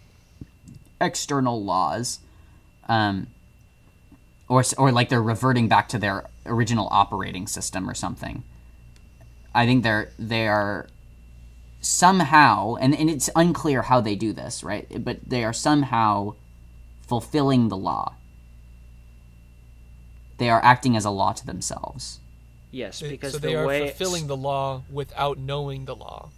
[1.00, 2.18] external laws,
[2.88, 3.28] um,
[4.48, 8.42] or or like they're reverting back to their original operating system or something.
[9.54, 10.88] I think they're they are
[11.80, 14.86] somehow, and, and it's unclear how they do this, right?
[15.02, 16.34] But they are somehow
[17.06, 18.14] fulfilling the law.
[20.38, 22.20] They are acting as a law to themselves.
[22.72, 26.28] yes, because so the they are way it's- fulfilling the law without knowing the law.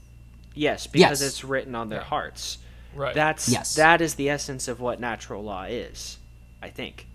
[0.54, 1.28] Yes, because Yes.
[1.30, 2.04] it's written on their Yeah.
[2.06, 2.58] hearts.
[2.94, 3.14] Right.
[3.14, 3.74] That's Yes.
[3.74, 6.18] that is the essence of what natural law is,
[6.62, 7.06] I think.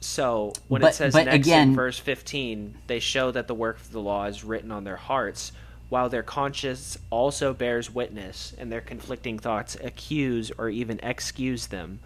[0.00, 3.54] So when But- it says but next again- in verse 15, they show that the
[3.54, 5.52] work of the law is written on their hearts,
[5.88, 12.00] while their conscience also bears witness, and their conflicting thoughts accuse or even excuse them.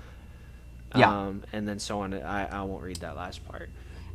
[0.95, 1.11] Yeah.
[1.11, 2.15] Um, and then so on.
[2.15, 3.71] I, I won't read that last part.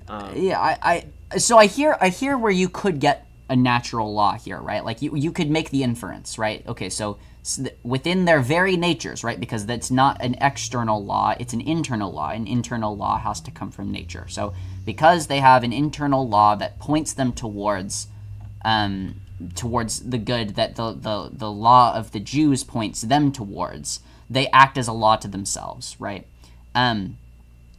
[0.07, 4.13] Um, Yeah, I, I so I hear I hear where you could get a natural
[4.13, 4.83] law here, right?
[4.85, 6.65] Like you you could make the inference, right?
[6.67, 9.39] Okay, so s- th- within their very natures, right?
[9.39, 12.29] Because that's not an external law, it's an internal law.
[12.29, 14.27] An internal law has to come from nature.
[14.29, 14.53] So
[14.85, 18.07] because they have an internal law that points them towards
[18.65, 19.21] um,
[19.55, 23.99] towards the good that the, the the law of the Jews points them towards,
[24.29, 26.25] they act as a law to themselves, right?
[26.77, 27.17] Um,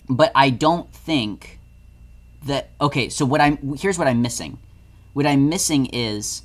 [0.08, 1.60] but I don't think
[2.44, 4.58] that okay so what i'm here's what i'm missing.
[5.12, 6.42] What i'm missing is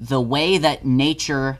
[0.00, 1.58] the way that nature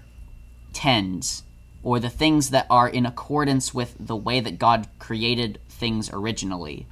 [0.72, 1.42] tends
[1.82, 6.86] or the things that are in accordance with the way that god created things originally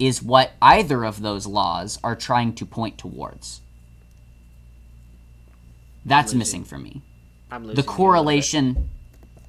[0.00, 3.60] is what either of those laws are trying to point towards.
[6.06, 7.02] That's missing for me.
[7.50, 7.96] I'm losing the you a little bit.
[7.96, 8.88] correlation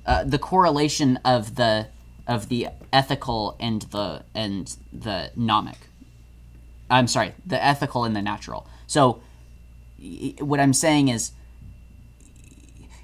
[0.06, 1.88] uh, the correlation of the
[2.32, 5.78] of the ethical and the and the nomic
[6.90, 9.22] i'm sorry the ethical and the natural so
[10.40, 11.32] what i'm saying is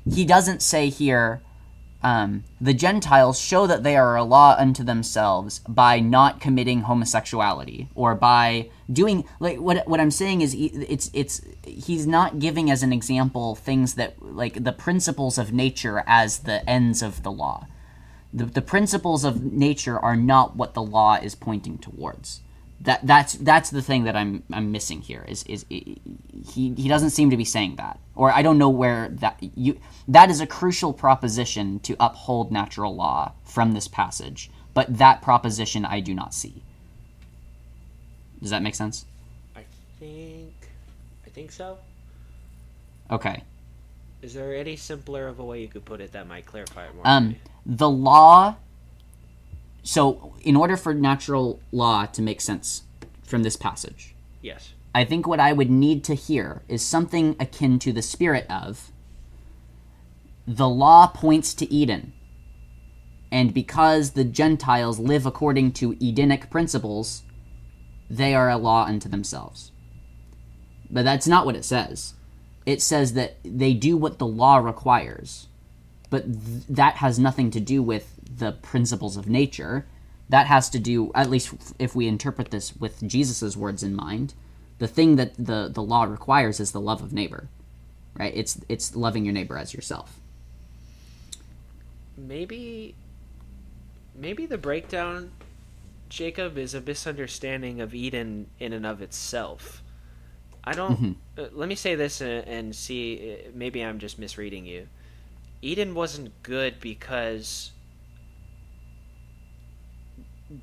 [0.09, 1.41] he doesn't say here
[2.03, 7.89] um, the Gentiles show that they are a law unto themselves by not committing homosexuality
[7.95, 12.84] or by doing like what what I'm saying is it's it's he's not giving as
[12.84, 17.67] an example things that like the principles of nature as the ends of the law.
[18.34, 22.41] The, the principles of nature are not what the law is pointing towards.
[22.80, 25.99] That that's that's the thing that I'm I'm missing here is is he
[26.53, 30.30] he doesn't seem to be saying that or I don't know where that you that
[30.30, 36.01] is a crucial proposition to uphold natural law from this passage but that proposition I
[36.01, 36.61] do not see.
[38.39, 39.05] Does that make sense?
[39.55, 39.63] I
[39.99, 40.53] think.
[41.25, 41.80] I think so.
[43.09, 43.43] Okay.
[44.21, 46.93] Is there any simpler of a way you could put it that might clarify it
[46.93, 47.07] more?
[47.07, 47.36] Um?
[47.68, 48.55] The law.
[49.84, 52.84] So, in order for natural law to make sense
[53.24, 54.74] from this passage, yes.
[54.95, 58.91] I think what I would need to hear is something akin to the spirit of
[60.47, 62.13] the law points to Eden.
[63.32, 67.24] And because the Gentiles live according to Edenic principles,
[68.09, 69.74] they are a law unto themselves.
[70.89, 72.13] But that's not what it says.
[72.65, 75.47] It says that they do what the law requires.
[76.09, 79.85] But th- that has nothing to do with the principles of nature.
[80.29, 84.33] That has to do, at least if we interpret this with Jesus' words in mind,
[84.79, 87.49] the thing that the, the law requires is the love of neighbor.
[88.15, 88.33] Right?
[88.35, 90.19] It's it's loving your neighbor as yourself.
[92.17, 92.95] maybe
[94.15, 95.31] maybe the breakdown
[96.09, 99.83] jacob is a misunderstanding of eden in and of itself
[100.63, 100.99] i don't
[101.37, 104.87] uh, let me say this and, and see uh, maybe i'm just misreading you
[105.61, 107.71] eden wasn't good because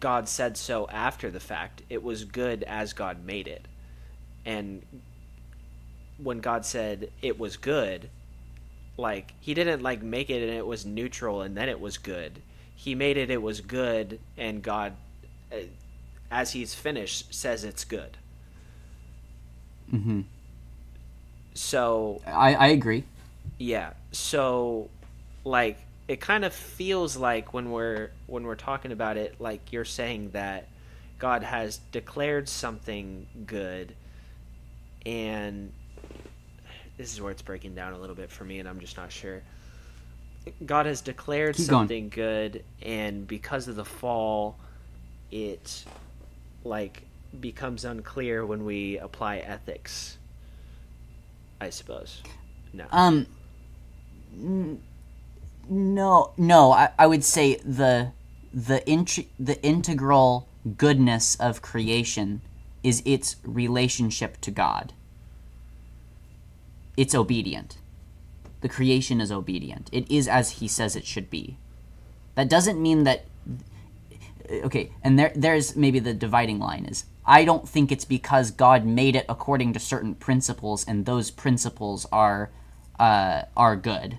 [0.01, 3.67] god said so after the fact it was good as god made it
[4.47, 4.83] and
[6.19, 8.09] when god said it was good
[8.97, 12.41] like he didn't like make it and it was neutral and then it was good
[12.77, 14.95] he made it it was good and god
[15.53, 15.57] uh,
[16.31, 18.17] as he's finished says it's good
[19.93, 20.23] Mm-hmm.
[21.55, 23.05] so I, I agree.
[23.65, 24.91] Yeah so
[25.45, 29.87] like it kind of feels like when we're when we're talking about it like you're
[29.87, 30.69] saying that
[31.19, 33.97] god has declared something good
[35.07, 35.73] and
[36.99, 39.11] this is where it's breaking down a little bit for me and i'm just not
[39.11, 39.43] sure.
[40.67, 41.81] God has declared Keep going.
[41.81, 44.59] something good and because of the fall
[45.31, 45.85] it
[46.65, 47.03] like
[47.41, 50.19] becomes unclear when we apply ethics
[51.63, 52.21] i suppose.
[52.75, 52.85] No.
[52.91, 53.27] Um,
[55.69, 56.73] no, no.
[56.73, 58.13] I, I would say the
[58.53, 62.41] the int- the integral goodness of creation
[62.83, 64.93] is its relationship to God.
[66.97, 67.79] It's obedient.
[68.61, 69.89] The creation is obedient.
[69.93, 71.57] It is as He says it should be.
[72.35, 73.25] That doesn't mean that.
[74.51, 78.85] Okay, and there there's maybe the dividing line is I don't think it's because God
[78.85, 82.51] made it according to certain principles and those principles are
[82.99, 84.19] uh, are good,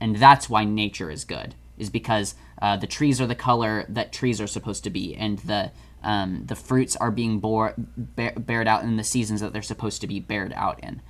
[0.00, 1.54] and that's why nature is good.
[1.76, 5.38] Is because uh, the trees are the color that trees are supposed to be, and
[5.40, 10.00] the um, the fruits are being bore, bared out in the seasons that they're supposed
[10.02, 11.00] to be bared out in.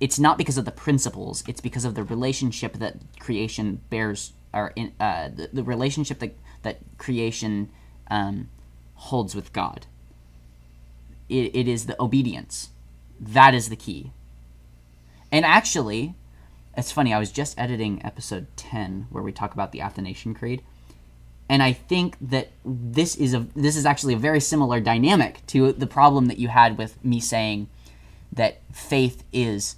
[0.00, 4.72] It's not because of the principles; it's because of the relationship that creation bears, or
[4.76, 7.70] in, uh, the, the relationship that that creation
[8.10, 8.48] um,
[8.94, 9.86] holds with God.
[11.28, 12.70] It, it is the obedience.
[13.18, 14.12] That is the key.
[15.32, 16.14] And actually,
[16.76, 20.62] it's funny, I was just editing episode 10 where we talk about the Athanasian Creed.
[21.48, 25.72] And I think that this is a this is actually a very similar dynamic to
[25.72, 27.68] the problem that you had with me saying
[28.32, 29.74] that faith is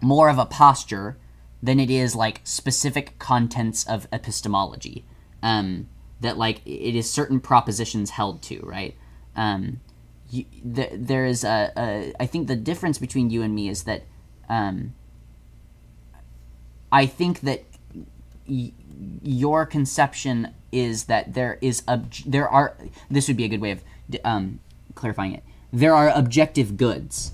[0.00, 1.18] more of a posture
[1.62, 5.04] than it is like specific contents of epistemology.
[5.42, 5.88] Um,
[6.20, 8.96] that like it is certain propositions held to, right?
[9.36, 9.80] Um,
[10.30, 12.12] you, the, there is a, a.
[12.18, 14.04] I think the difference between you and me is that
[14.48, 14.94] um,
[16.92, 17.64] I think that
[18.48, 18.72] y-
[19.22, 22.76] your conception is that there is ob- there are
[23.10, 23.82] this would be a good way of
[24.24, 24.60] um,
[24.94, 25.42] clarifying it.
[25.72, 27.32] There are objective goods,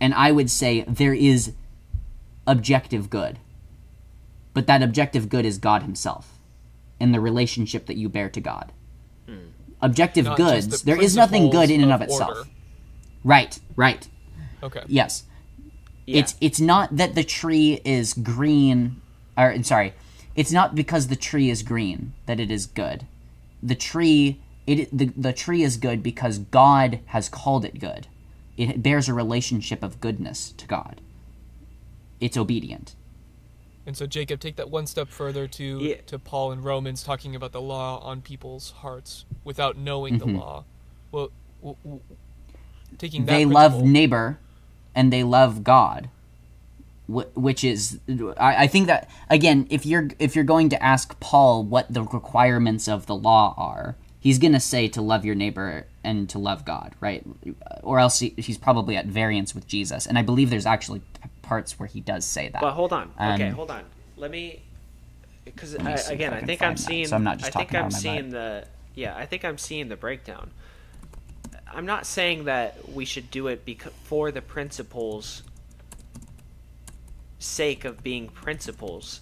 [0.00, 1.52] and I would say there is
[2.46, 3.38] objective good,
[4.54, 6.38] but that objective good is God Himself,
[7.00, 8.72] and the relationship that you bear to God.
[9.80, 10.66] Objective Not goods.
[10.80, 12.38] the There is nothing good in and of principles itself.
[12.38, 12.50] order.
[13.22, 13.60] Right.
[13.76, 14.08] Right.
[14.60, 14.82] Okay.
[14.88, 15.22] Yes.
[16.08, 16.20] Yeah.
[16.20, 19.02] It's it's not that the tree is green
[19.36, 19.92] or sorry,
[20.34, 23.06] it's not because the tree is green that it is good.
[23.62, 28.06] The tree it the, the tree is good because God has called it good.
[28.56, 31.02] It bears a relationship of goodness to God.
[32.20, 32.94] It's obedient.
[33.86, 35.96] And so Jacob, take that one step further to Yeah.
[36.06, 40.32] to Paul in Romans talking about the law on people's hearts without knowing Mm-hmm.
[40.32, 40.64] the law.
[41.12, 41.30] Well,
[41.60, 42.00] w- w-
[42.96, 44.38] taking that they love neighbor
[44.98, 46.10] and they love God,
[47.06, 48.00] which is
[48.36, 52.88] I, think that again, if you're if you're going to ask Paul what the requirements
[52.88, 56.96] of the law are, he's gonna say to love your neighbor and to love God,
[56.98, 57.24] right?
[57.84, 61.00] Or else he, he's probably at variance with Jesus, and I believe there's actually
[61.42, 62.60] parts where he does say that.
[62.60, 63.12] But hold on.
[63.20, 63.84] okay, Um, hold on.
[64.16, 64.62] Let me,
[65.44, 67.06] because me see if again, I I think I'm seeing.
[67.06, 68.64] so I'm not just I think I'm seeing butt.
[68.64, 68.66] the.
[68.96, 70.50] Yeah, I think I'm seeing the breakdown.
[71.72, 73.62] I'm not saying that we should do it
[74.04, 75.42] for the principles'
[77.38, 79.20] sake of being principles.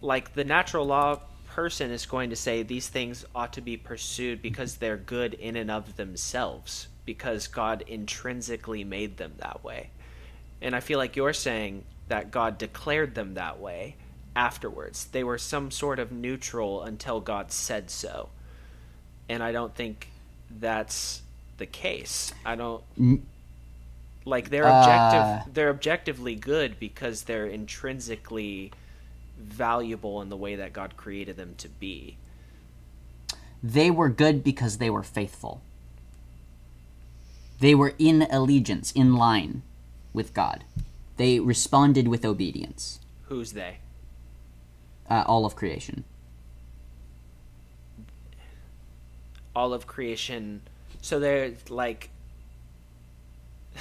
[0.00, 4.40] Like the natural law person is going to say these things ought to be pursued
[4.40, 9.90] because they're good in and of themselves because God intrinsically made them that way.
[10.60, 13.96] And I feel like you're saying that God declared them that way
[14.36, 15.06] afterwards.
[15.06, 18.28] They were some sort of neutral until God said so.
[19.28, 20.08] And I don't think
[20.50, 21.22] that's
[21.58, 22.32] the case.
[22.44, 22.82] I don't
[24.24, 25.50] like they're objective Uh.
[25.52, 28.70] they're objectively good because they're intrinsically
[29.38, 32.16] valuable in the way that God created them to be.
[33.62, 35.60] they were good because they were faithful.
[37.60, 39.62] They were in allegiance, in line
[40.12, 40.62] with God.
[41.16, 43.00] They responded with obedience.
[43.24, 43.78] Who's they?
[45.10, 46.04] Uh, all of creation.
[49.54, 50.62] All of creation.
[51.02, 52.10] So they're like.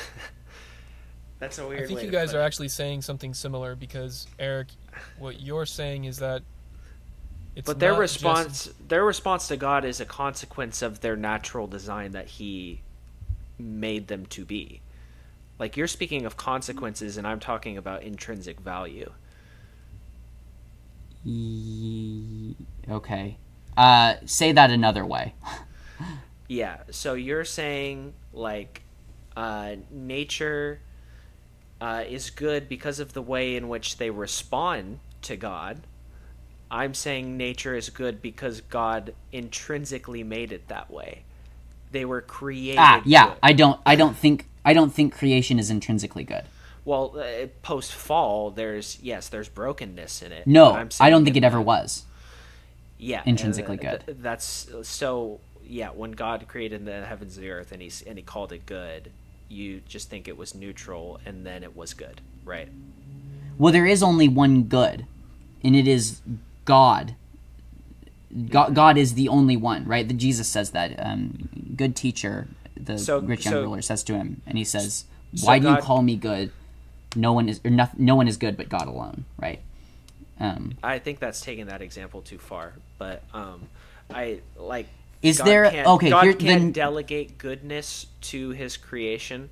[1.39, 1.83] That's a weird.
[1.83, 2.43] I think way you to guys are it.
[2.45, 4.67] actually saying something similar because Eric,
[5.19, 6.41] what you're saying is that
[7.55, 11.67] it's But their response, just- their response to God is a consequence of their natural
[11.67, 12.81] design that He
[13.59, 14.81] made them to be.
[15.59, 19.11] Like you're speaking of consequences, and I'm talking about intrinsic value.
[21.23, 22.55] Ye-
[22.89, 23.37] Okay.
[23.77, 25.33] Uh, say that another way.
[26.47, 26.77] Yeah.
[26.91, 28.81] So you're saying like
[29.35, 30.79] uh, nature
[31.79, 35.81] uh, is good because of the way in which they respond to God.
[36.69, 41.23] I'm saying nature is good because God intrinsically made it that way.
[41.91, 42.79] They were created.
[42.79, 43.27] Ah, yeah.
[43.27, 43.37] good.
[43.43, 43.79] I don't.
[43.85, 44.47] I don't think.
[44.65, 46.43] I don't think creation is intrinsically good.
[46.83, 50.47] Well, uh, post fall, there's yes, there's brokenness in it.
[50.47, 52.03] No, I'm I don't think it ever was.
[52.97, 54.03] Yeah intrinsically uh, good.
[54.05, 58.17] th- that's so yeah when god created the heavens and the earth and he and
[58.17, 59.11] he called it good
[59.49, 62.69] you just think it was neutral and then it was good right
[63.57, 65.05] Well, there is only one good,
[65.63, 66.21] and it is
[66.65, 67.15] God.
[68.49, 70.07] God, God is the only one, right?
[70.07, 70.93] The Jesus says that.
[71.03, 75.05] Um, good teacher, the So- rich young so- ruler says to him, and he says,
[75.33, 76.51] So "Why do you call me good?
[77.15, 79.59] No one is, or no, no one is good but God alone, right?"
[80.39, 83.67] Um, i think that's taking that example too far but um
[84.13, 84.87] i like
[85.23, 89.49] Is God there- okay, god here- can't then- delegate goodness to his creation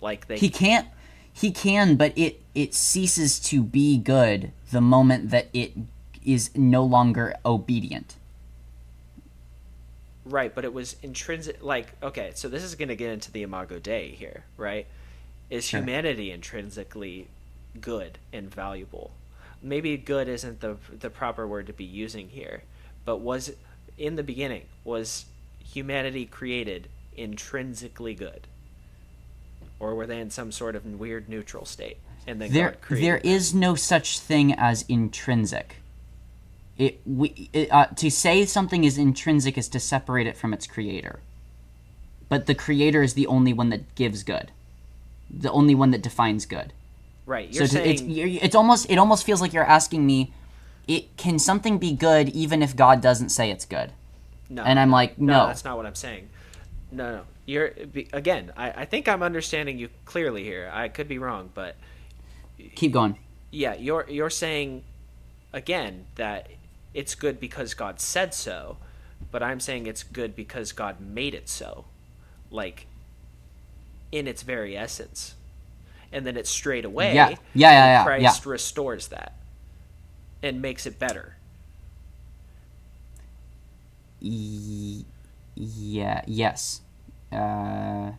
[0.00, 0.88] like they he can't.
[1.36, 5.72] He can, but it it ceases to be good the moment that it
[6.24, 8.14] is no longer obedient.
[10.24, 11.62] Right, but it was intrinsic.
[11.62, 14.86] Like, okay, so this is going to get into the Imago Dei here, right?
[15.50, 15.80] Is Sure.
[15.80, 17.28] humanity intrinsically
[17.80, 19.10] good and valuable?
[19.64, 22.64] Maybe good isn't the the proper word to be using here,
[23.06, 23.52] but was
[23.96, 25.24] in the beginning was
[25.58, 28.46] humanity created intrinsically good,
[29.80, 31.96] or were they in some sort of weird neutral state?
[32.26, 35.76] And then there there is no such thing as intrinsic.
[36.76, 40.66] It we it, uh, to say something is intrinsic is to separate it from its
[40.66, 41.20] creator.
[42.28, 44.50] But the creator is the only one that gives good.
[45.30, 46.74] The only one that defines good
[47.26, 47.52] right.
[47.52, 50.32] You're so to, it's it's almost it almost feels like you're asking me
[50.86, 53.90] it can something be good even if god doesn't say it's good
[54.50, 56.28] no, and i'm like no, that's not what I'm saying.
[56.92, 57.22] No, no.
[57.46, 57.72] You're
[58.12, 58.52] again.
[58.56, 60.70] I, I think I'm understanding you clearly here.
[60.72, 61.76] I could be wrong, but
[62.74, 63.16] keep going
[63.54, 64.82] yeah, you're you're saying
[65.52, 66.50] again that
[66.92, 68.78] it's good because God said so,
[69.30, 71.84] but I'm saying it's good because God made it so,
[72.50, 72.86] like
[74.10, 75.36] in its very essence,
[76.14, 77.14] and then it's straight away.
[77.14, 77.28] Yeah.
[77.28, 78.50] Yeah, yeah, yeah, Christ yeah.
[78.50, 79.34] restores that
[80.42, 81.36] and makes it better.
[84.22, 85.04] Y-
[85.56, 86.80] yeah yes
[87.30, 88.10] uh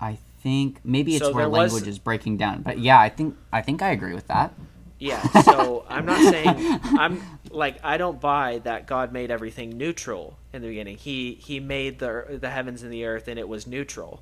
[0.00, 3.08] i think maybe it's So where there was- language is breaking down but yeah i
[3.08, 4.52] think i think i agree with that
[4.98, 6.54] Yeah, so I'm not saying
[6.98, 10.98] I'm like I don't buy that God made everything neutral in the beginning.
[10.98, 14.20] He he made the the heavens and the earth and it was neutral.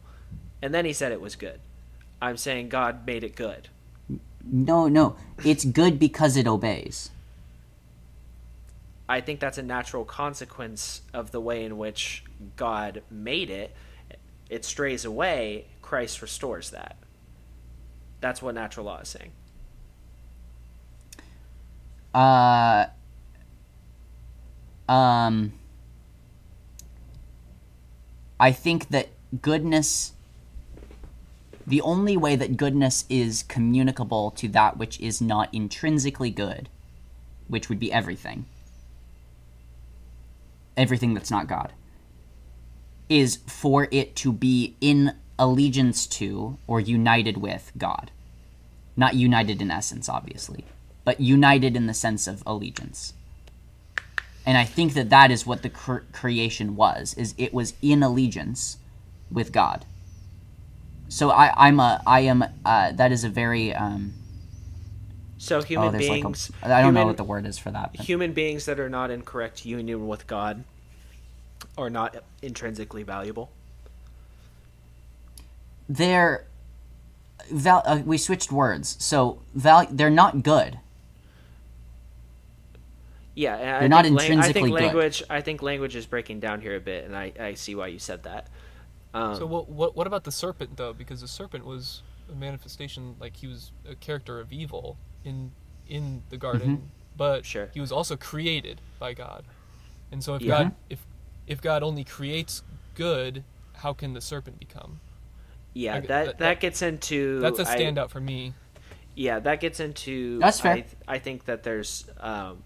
[0.62, 1.58] And then he said it was good.
[2.20, 3.68] I'm saying God made it good.
[4.44, 5.16] No, no.
[5.44, 7.10] It's good because it obeys.
[9.08, 12.24] I think that's a natural consequence of the way in which
[12.56, 13.74] God made it.
[14.50, 16.96] It strays away, Christ restores that.
[18.20, 19.32] That's what natural law is saying.
[22.14, 22.86] Uh
[24.88, 25.52] um
[28.40, 29.08] I think that
[29.42, 30.12] goodness
[31.68, 36.68] the only way that goodness is communicable to that which is not intrinsically good,
[37.46, 38.46] which would be everything.
[40.76, 41.72] Everything that's not God.
[43.10, 48.10] Is for it to be in allegiance to or united with God.
[48.96, 50.64] Not united in essence, obviously,
[51.04, 53.12] but united in the sense of allegiance.
[54.46, 57.12] And I think that that is what the cr- creation was.
[57.14, 58.78] Is it was in allegiance
[59.30, 59.84] with God.
[61.08, 64.12] So I, I'm a, I am, uh, that is a very, um,
[65.38, 67.92] So oh, human like beings a, I don't know what the word is for that.
[67.96, 70.64] but- human beings that are not in correct union with God
[71.76, 73.50] are not intrinsically valuable.
[75.88, 76.44] they're
[77.50, 80.78] val- uh, we switched words so val- they're not good
[83.34, 84.84] Yeah, I They're not think lang- I intrinsically think good.
[84.84, 85.22] language.
[85.30, 88.00] I think language is breaking down here a bit, and I, I see why you
[88.00, 88.48] said that.
[89.14, 90.92] Um, So what, what what about the serpent though?
[90.92, 95.52] Because the serpent was a manifestation, like he was a character of evil in
[95.88, 97.70] in the garden, but Sure.
[97.72, 99.44] he was also created by God.
[100.12, 100.48] And so if Yeah.
[100.64, 101.06] God if
[101.46, 102.62] if God only creates
[102.94, 103.44] good,
[103.76, 105.00] how can the serpent become?
[105.74, 108.52] yeah, I- that, that- that that- gets into That's a I- standout for me.
[109.14, 110.38] yeah, that gets into.
[110.40, 110.74] That's fair.
[110.74, 112.04] I, I think that there's.
[112.20, 112.62] Um,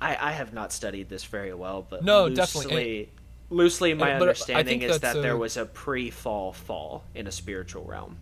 [0.00, 3.08] I I have not studied this very well, but No, loosely, definitely.
[3.50, 7.84] Loosely, my but understanding is that's that there was a pre-fall fall in a spiritual
[7.84, 8.18] realm,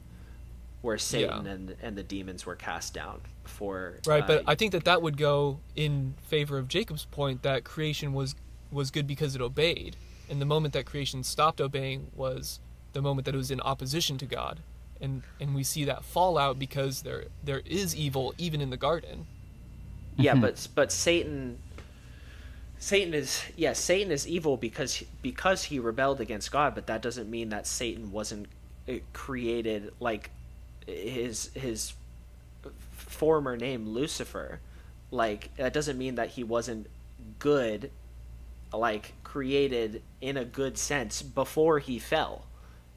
[0.81, 1.53] where Satan Yeah.
[1.53, 3.97] and and the demons were cast down before.
[4.07, 7.65] Right, uh, but I think that that would go in favor of Jacob's point that
[7.65, 8.35] creation was
[8.73, 9.97] was good because it obeyed,
[10.31, 12.61] and the moment that creation stopped obeying was
[12.95, 14.61] the moment that it was in opposition to God,
[14.99, 19.27] and and we see that fallout because there there is evil even in the garden.
[20.17, 20.41] yeah Mm-hmm.
[20.47, 21.59] but but satan
[22.79, 27.29] satan is yes satan is evil because because he rebelled against god but that doesn't
[27.31, 28.47] mean that satan wasn't
[28.89, 30.31] uh, created like
[30.87, 31.93] his his
[32.93, 34.61] former name lucifer.
[35.11, 36.87] Like that doesn't mean that he wasn't
[37.39, 37.91] good
[38.73, 42.45] like created in a good sense before he fell.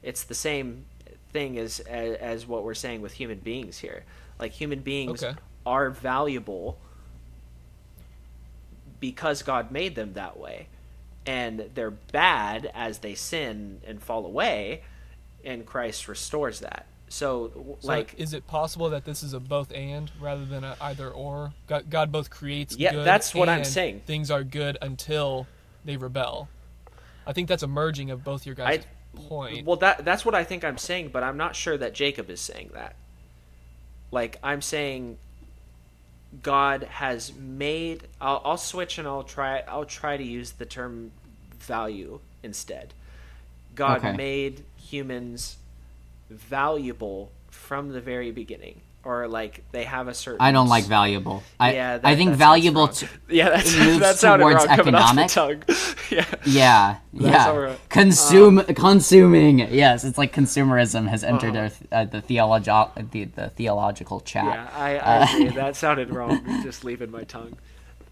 [0.02, 0.84] It's the same
[1.32, 4.04] thing as as, as what we're saying with human beings here.
[4.38, 5.38] Like human beings Okay.
[5.64, 6.78] are valuable
[9.02, 10.68] because God made them that way.
[11.26, 14.82] And they're bad as they sin and fall away,
[15.44, 16.86] and Christ restores that.
[17.08, 20.76] So, So like, is it possible that this is a both and rather than a
[20.80, 21.52] either or?
[21.66, 24.02] God, God both creates Yeah, good that's what I'm saying.
[24.06, 25.46] Things are good until
[25.84, 26.48] they rebel.
[27.26, 28.84] I think that's a merging of both your guys'
[29.14, 29.66] point.
[29.66, 32.40] well, that that's what I think I'm saying, but I'm not sure that Jacob is
[32.40, 32.94] saying that.
[34.10, 35.18] Like, I'm saying
[36.40, 38.08] God has made.
[38.20, 39.60] I'll, I'll switch and I'll try.
[39.68, 41.10] I'll try to use the term
[41.58, 42.94] value instead.
[43.74, 44.16] God Okay.
[44.16, 45.56] made humans
[46.30, 50.40] valuable from the very beginning, or like they have a certain.
[50.40, 51.42] I don't like valuable.
[51.58, 52.88] I Yeah, that- I think valuable.
[52.88, 55.30] To, Yeah, that's, moves that sounded towards wrong coming off the economic.
[55.30, 55.62] tongue.
[56.10, 56.24] yeah.
[56.44, 57.76] yeah, yeah.
[57.88, 59.58] Consume, Um, consuming.
[59.58, 64.44] Yes, it's like consumerism has entered our, uh, the theological the, the theological chat.
[64.44, 65.48] Yeah, I, Uh, I agree.
[65.62, 66.62] That sounded wrong.
[66.62, 67.56] Just leaving my tongue.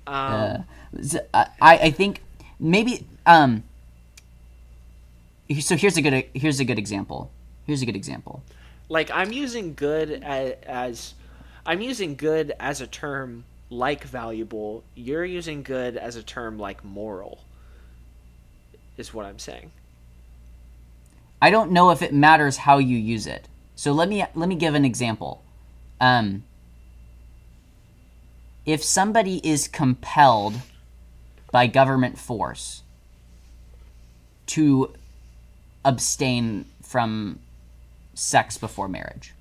[0.07, 0.57] Um, Uh,
[1.03, 2.21] so, uh, I I think
[2.59, 3.63] maybe um.
[5.61, 7.31] So here's a good here's a good example.
[7.67, 8.43] Here's a good example.
[8.91, 11.15] Like I'm using good as, as
[11.65, 14.85] I'm using good as a term like valuable.
[14.95, 17.39] You're using good as a term like moral.
[18.99, 19.71] Is what I'm saying.
[21.41, 23.49] I don't know if it matters how you use it.
[23.77, 25.43] So let me let me give an example.
[26.01, 26.43] Um,
[28.67, 30.55] if somebody is compelled
[31.53, 32.83] by government force
[34.47, 34.93] to
[35.85, 37.39] abstain from
[38.15, 39.35] sex before marriage,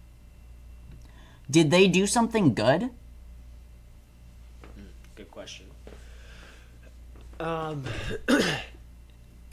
[1.50, 2.90] did they do something good?
[5.16, 5.66] Good question.
[7.40, 7.84] Um,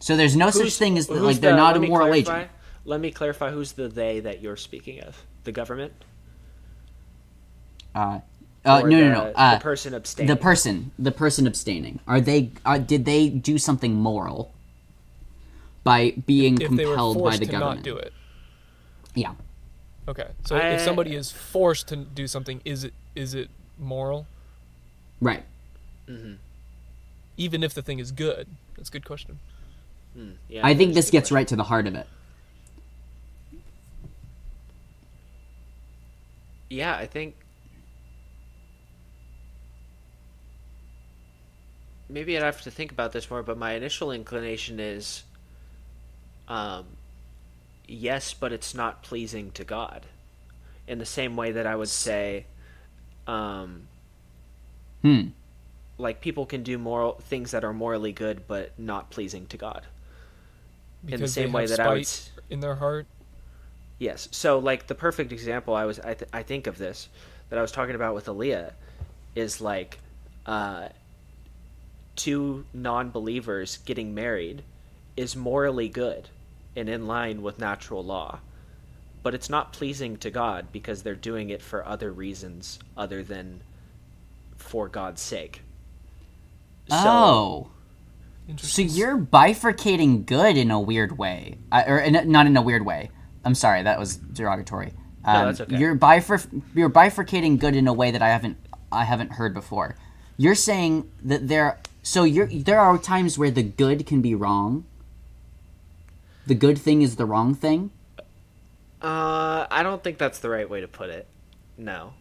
[0.00, 2.50] So there's no such thing as like they're not a let me moral clarify- agent.
[2.84, 3.50] Let me clarify.
[3.50, 5.20] Who's the they that you're speaking of?
[5.42, 5.92] The government?
[7.94, 8.20] Uh,
[8.64, 9.32] uh, no, the, no, no.
[9.34, 10.28] Uh, the person abstaining.
[10.28, 14.52] the person the person abstaining are they uh, did they do something moral
[15.82, 18.12] by being If they were compelled by the to government not do it.
[19.16, 19.32] Yeah
[20.08, 20.28] Okay.
[20.44, 24.26] So I- if somebody is forced to do something, is it is it moral?
[25.20, 25.42] right
[26.08, 26.34] Mm-hmm.
[27.36, 28.46] Even if the thing is good?
[28.76, 29.40] That's a good question.
[30.48, 32.06] Yeah, i think this a good gets right to the heart of it
[36.70, 37.34] Yeah, I think
[42.08, 45.24] maybe I'd have to think about this more, but my initial inclination is
[46.48, 46.86] um
[47.88, 50.06] yes, but it's not pleasing to God.
[50.86, 52.46] In the same way that I would say
[53.26, 53.88] um
[55.02, 55.28] hmm
[55.98, 59.86] like people can do moral things that are morally good but not pleasing to God.
[61.04, 63.06] Because In the same they way have that I would spite in their heart.
[63.98, 64.28] Yes.
[64.32, 67.08] So like the perfect example I was I, th- I think of this
[67.48, 68.72] that I was talking about with Aaliyah
[69.34, 69.98] is like
[70.46, 70.88] uh
[72.16, 74.62] two non-believers getting married
[75.16, 76.28] is morally good
[76.76, 78.40] and in line with natural law.
[79.22, 83.62] But it's not pleasing to God because they're doing it for other reasons other than
[84.56, 85.62] for God's sake.
[86.88, 87.70] So, oh
[88.56, 92.84] so you're bifurcating good in a weird way I, or in, not in a weird
[92.84, 93.10] way
[93.44, 94.92] i'm sorry that was derogatory
[95.24, 95.76] um, that's okay.
[95.76, 98.56] you're bifur- you're bifurcating good in a way that i haven't
[98.92, 99.96] i haven't heard before
[100.36, 104.84] you're saying that there so you're there are times where the good can be wrong
[106.46, 107.90] the good thing is the wrong thing
[109.02, 111.26] Uh, I don't think that's the right way to put it.
[111.76, 112.14] No.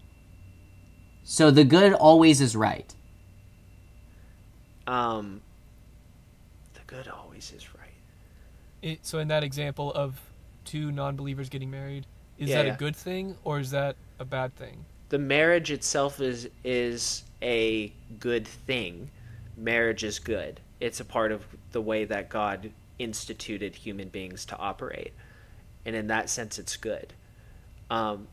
[1.24, 2.94] so the good always is right
[4.88, 5.42] Um,
[6.74, 7.90] the good always is right.
[8.82, 10.20] It, so in that example of
[10.64, 12.06] two non-believers getting married,
[12.38, 12.74] is Yeah, that yeah.
[12.74, 14.86] a good thing or is that a bad thing?
[15.10, 19.10] The marriage itself is is a good thing.
[19.58, 20.60] Marriage is good.
[20.80, 25.14] It's a part of the way that God instituted human beings to operate,
[25.86, 27.14] and in that sense, it's good.
[27.90, 28.28] Um,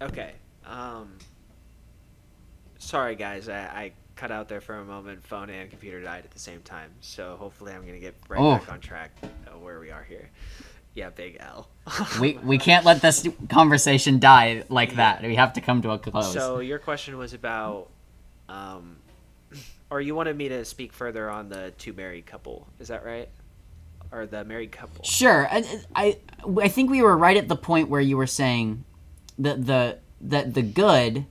[0.00, 0.32] okay.
[0.66, 1.18] Um,
[2.78, 3.48] sorry, guys.
[3.48, 5.24] I, I cut out there for a moment.
[5.24, 6.90] Phone and computer died at the same time.
[7.00, 8.52] So hopefully, I'm gonna get right Oh.
[8.56, 10.30] back on track uh, where we are here.
[11.00, 11.66] Yeah, big L.
[12.20, 15.98] we we can't let this conversation die like that we have to come to a
[15.98, 17.88] close So your question was about,
[18.50, 18.98] um,
[19.90, 22.68] or you wanted me to speak further on the two married couple.
[22.78, 23.30] Is that right?
[24.12, 25.02] Or the married couple?
[25.02, 25.48] Sure.
[25.50, 26.18] I, I
[26.60, 28.84] I think we were right at the point where you were saying
[29.38, 31.24] that the that the good.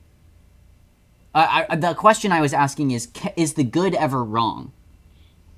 [1.35, 4.73] I, I, the question I was asking is: Is the good ever wrong?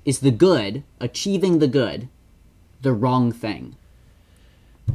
[0.04, 2.10] Is the good achieving the good
[2.82, 3.76] the wrong thing?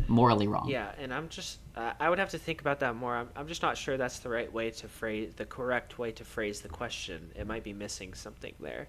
[0.08, 0.70] Morally wrong.
[0.70, 3.16] Yeah, and I'm just, uh, I would have to think about that more.
[3.16, 6.24] I'm, I'm just not sure that's the right way to phrase, the correct way to
[6.24, 7.32] phrase the question.
[7.36, 8.88] It might be missing something there.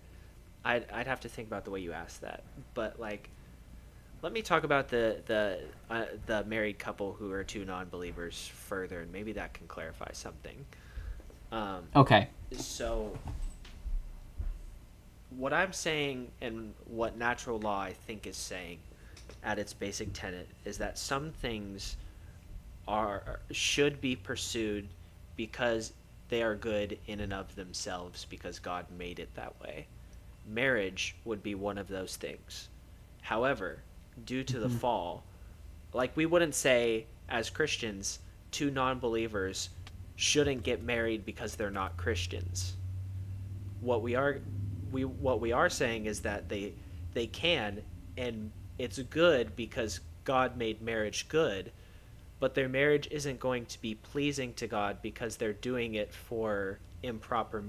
[0.65, 2.45] I'd, I'd have to think about the way you asked that.
[2.75, 3.31] But like,
[4.23, 9.01] let me talk about the the uh, the married couple who are two non-believers further,
[9.01, 10.65] and maybe that can clarify something.
[11.53, 12.29] Um, Okay.
[12.53, 13.17] so
[15.31, 18.79] what i'm saying and what natural law i think is saying
[19.49, 21.97] at its basic tenet is that some things
[22.87, 24.89] are should be pursued
[25.37, 25.93] because
[26.29, 29.87] they are good in and of themselves because god made it that way
[30.49, 32.69] marriage would be one of those things.
[33.21, 33.83] However,
[34.25, 34.77] due to the mm-hmm.
[34.79, 35.25] fall,
[35.93, 38.21] like we wouldn't say as Christians,
[38.51, 39.71] two non believers
[40.17, 42.75] shouldn't get married because they're not Christians.
[43.81, 44.39] What we are
[44.91, 46.73] we what we are saying is that they
[47.15, 47.83] they can
[48.17, 51.73] and it's good because God made marriage good,
[52.41, 56.79] but their marriage isn't going to be pleasing to God because they're doing it for
[57.03, 57.65] improper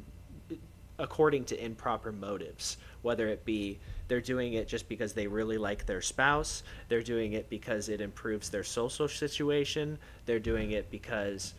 [0.99, 3.79] according to improper motives, whether it be
[4.09, 8.01] they're doing it just because they really like their spouse, they're doing it because it
[8.01, 11.53] improves their social situation, they're doing it because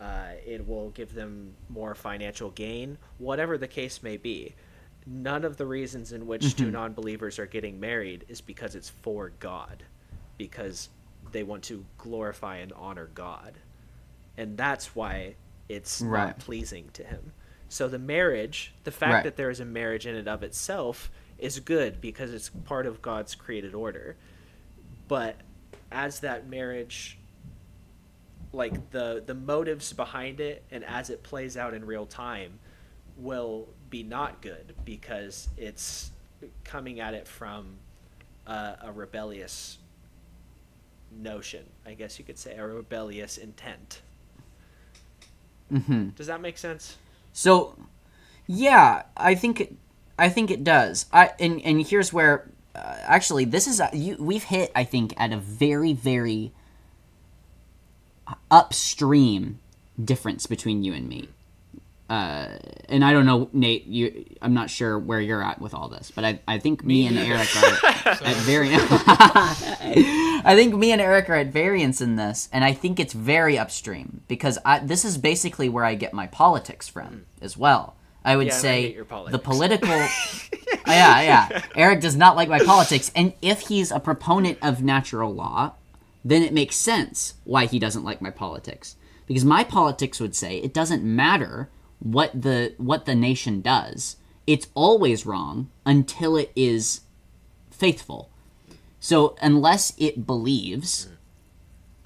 [0.00, 4.54] uh, it will give them more financial gain, whatever the case may be.
[5.06, 6.64] None of the reasons in which mm-hmm.
[6.64, 9.82] two non believers are getting married is because it's for God,
[10.36, 10.88] because
[11.32, 13.54] they want to glorify and honor God.
[14.36, 15.36] And that's why
[15.68, 16.26] it's Right.
[16.26, 17.32] not pleasing to Him.
[17.68, 19.24] So the marriage, the fact Right.
[19.24, 23.00] that there is a marriage in and of itself, is good because it's part of
[23.00, 24.16] God's created order.
[25.08, 25.36] But
[25.90, 27.18] as that marriage
[28.52, 32.58] like the the motives behind it and as it plays out in real time
[33.16, 36.12] will be not good because it's
[36.64, 37.76] coming at it from
[38.46, 39.78] uh, a rebellious
[41.20, 44.00] notion i guess you could say a rebellious intent
[45.70, 46.96] hmm does that make sense
[47.32, 47.76] So,
[48.46, 49.74] yeah, I think it,
[50.18, 51.06] I think it does.
[51.12, 55.14] I and and here's where uh, actually this is a, you, we've hit I think
[55.16, 56.52] at a very very
[58.50, 59.58] upstream
[60.02, 61.28] difference between you and me.
[62.10, 62.48] Uh,
[62.88, 63.86] and I don't know, Nate.
[63.86, 67.06] You, I'm not sure where you're at with all this, but I, I think me
[67.06, 68.70] and Eric are at very.
[68.72, 73.56] I think me and Eric are at variance in this, and I think it's very
[73.56, 77.94] upstream because I, this is basically where I get my politics from as well.
[78.24, 79.88] I would Yeah, I say your the political.
[80.88, 81.62] yeah, yeah.
[81.76, 85.74] Eric does not like my politics, and if he's a proponent of natural law,
[86.24, 88.96] then it makes sense why he doesn't like my politics.
[89.28, 91.70] Because my politics would say it doesn't matter
[92.00, 94.16] what the what the nation does.
[94.46, 97.02] It's always wrong until it is
[97.70, 98.30] faithful.
[98.98, 101.08] So unless it believes,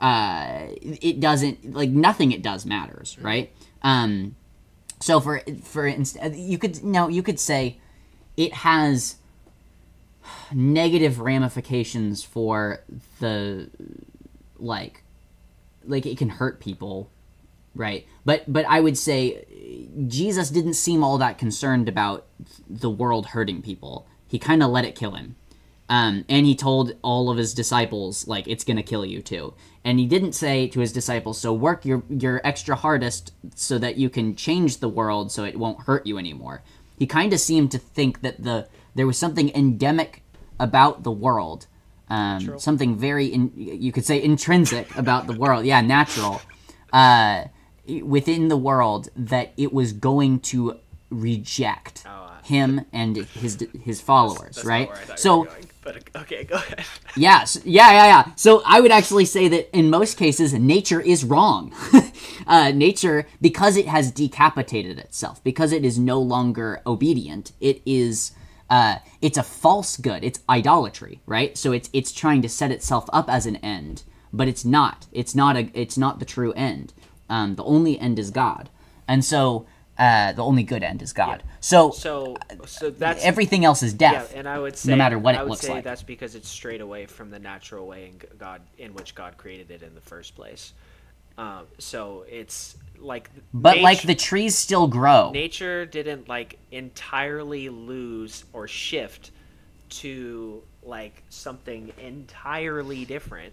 [0.01, 3.53] uh, it doesn't like nothing it does matters, right?
[3.83, 4.37] Um,
[5.01, 7.79] so for for instance, you could no, you could say
[8.37, 9.17] it has
[10.53, 12.81] negative ramifications for
[13.21, 13.69] the
[14.59, 15.03] like
[15.85, 17.11] like it can hurt people
[17.75, 18.07] right?
[18.25, 19.45] But but i would say
[20.07, 22.27] jesus didn't seem all that concerned about
[22.69, 24.07] the world hurting people.
[24.27, 25.37] He kind of let it kill him.
[25.89, 29.55] Um, and he told all of his disciples like it's gonna kill you too.
[29.85, 33.97] And he didn't say to his disciples so work your your extra hardest so that
[33.97, 36.63] you can change the world so it won't hurt you anymore.
[36.99, 40.23] He kind of seemed to think that the there was something endemic
[40.59, 41.67] about the world
[42.09, 45.65] um, something very in, you could say intrinsic about the world.
[45.65, 46.41] Yeah natural.
[46.93, 47.45] Uh,
[48.03, 50.79] within the world that it was going to
[51.11, 55.23] reject Oh, uh, him and his his followers That's right not where I thought you
[55.23, 55.49] so
[55.83, 56.85] but okay go ahead
[57.17, 58.33] Yes, yeah, yeah, yeah.
[58.35, 61.73] So I would actually say that in most cases, nature is wrong.
[62.47, 68.33] uh, nature, because it has decapitated itself, because it is no longer obedient, it is.
[68.71, 70.25] Uh, it's a false good.
[70.25, 71.57] It's idolatry, right?
[71.57, 74.03] So it's it's trying to set itself up as an end,
[74.33, 75.07] but it's not.
[75.13, 75.71] It's not a.
[75.75, 76.93] It's not the true end.
[77.29, 78.69] Um, the only end is God,
[79.09, 79.67] and so
[79.99, 81.43] uh, the only good end is God.
[81.61, 82.37] So, so
[82.67, 84.31] so that's everything else is death.
[84.33, 85.85] yeah and i would say no matter what I it would looks say like.
[85.85, 89.71] that's because it's straight away from the natural way in god in which god created
[89.71, 90.73] it in the first place
[91.39, 95.31] um, so it's like But like the trees still grow.
[95.33, 99.31] nature didn't like entirely lose or shift
[100.01, 103.53] to like something entirely different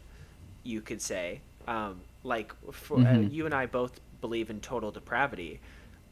[0.64, 3.34] you could say um, like for uh, Mm-hmm.
[3.34, 5.60] you and i both believe in total depravity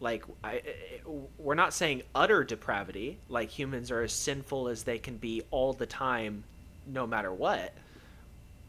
[0.01, 0.61] like I,
[1.37, 5.73] we're not saying utter depravity like humans are as sinful as they can be all
[5.73, 6.43] the time
[6.87, 7.73] no matter what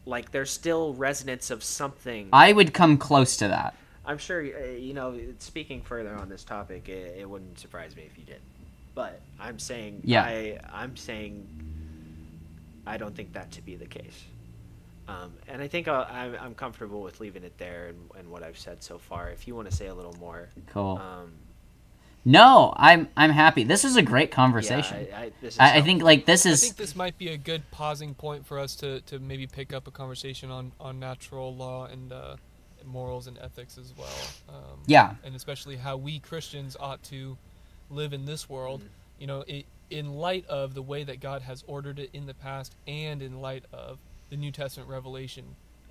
[0.05, 3.75] like there's still resonance of something I would come close to that.
[4.03, 5.15] I'm sure uh, you know.
[5.37, 8.41] Speaking further on this topic, it, it wouldn't surprise me if you did.
[8.95, 10.23] But I'm saying, Yeah.
[10.23, 11.47] I, I'm saying,
[12.85, 14.23] I don't think that to be the case.
[15.07, 18.43] Um, and I think I'll, I'm, I'm comfortable with leaving it there and, and what
[18.43, 19.29] I've said so far.
[19.29, 20.97] If you want to say a little more, Cool.
[20.97, 21.33] um,
[22.23, 23.63] no, I'm I'm happy.
[23.63, 25.07] This is a great yeah, conversation.
[25.13, 26.61] I, I, this is I, I think like this is.
[26.63, 29.73] I think this might be a good pausing point for us to, to maybe pick
[29.73, 32.35] up a conversation on, on natural law and uh,
[32.85, 34.07] morals and ethics as well.
[34.49, 37.37] Um, yeah and especially how we Christians ought to
[37.89, 38.83] live in this world.
[39.19, 42.33] You know, it in light of the way that God has ordered it in the
[42.33, 43.99] past, and in light of
[44.31, 45.43] the New Testament revelation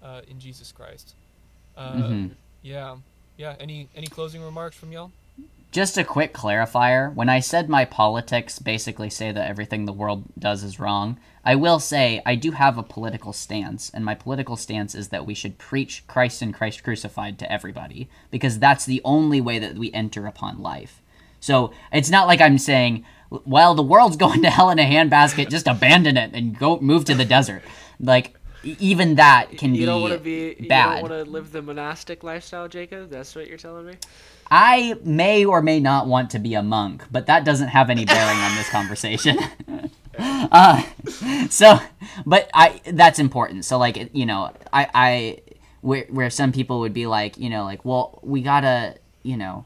[0.02, 1.14] uh, in Jesus Christ.
[1.76, 2.30] Uh, Mhm.
[2.62, 2.96] Yeah,
[3.36, 3.54] yeah.
[3.60, 5.12] Any any closing remarks from y'all?
[5.72, 7.14] Just a quick clarifier.
[7.14, 11.54] When I said my politics basically say that everything the world does is wrong, I
[11.54, 15.34] will say I do have a political stance, and my political stance is that we
[15.34, 19.92] should preach Christ and Christ crucified to everybody, because that's the only way that we
[19.92, 21.00] enter upon life.
[21.38, 25.50] So it's not like I'm saying, well, the world's going to hell in a handbasket,
[25.50, 27.62] just abandon it and go move to the desert.
[28.01, 30.56] Like, even that can You be, don't want to be.
[30.59, 31.01] You bad.
[31.01, 33.10] don't want to live the monastic lifestyle, Jacob.
[33.10, 33.94] That's what you're telling me.
[34.51, 38.05] I may or may not want to be a monk, but that doesn't have any
[38.05, 39.39] bearing on this conversation.
[40.18, 40.82] uh,
[41.48, 41.78] so,
[42.27, 43.64] but I that's important.
[43.64, 45.39] So, like, you know, I, I
[45.81, 49.64] where where some people would be like, you know, like, well, we gotta, you know,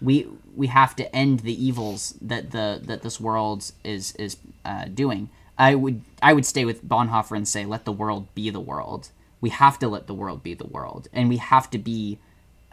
[0.00, 4.84] we we have to end the evils that the that this world is is uh,
[4.86, 5.30] doing.
[5.58, 9.10] I would I would stay with Bonhoeffer and say, let the world be the world.
[9.40, 12.18] We have to let the world be the world, and we have to be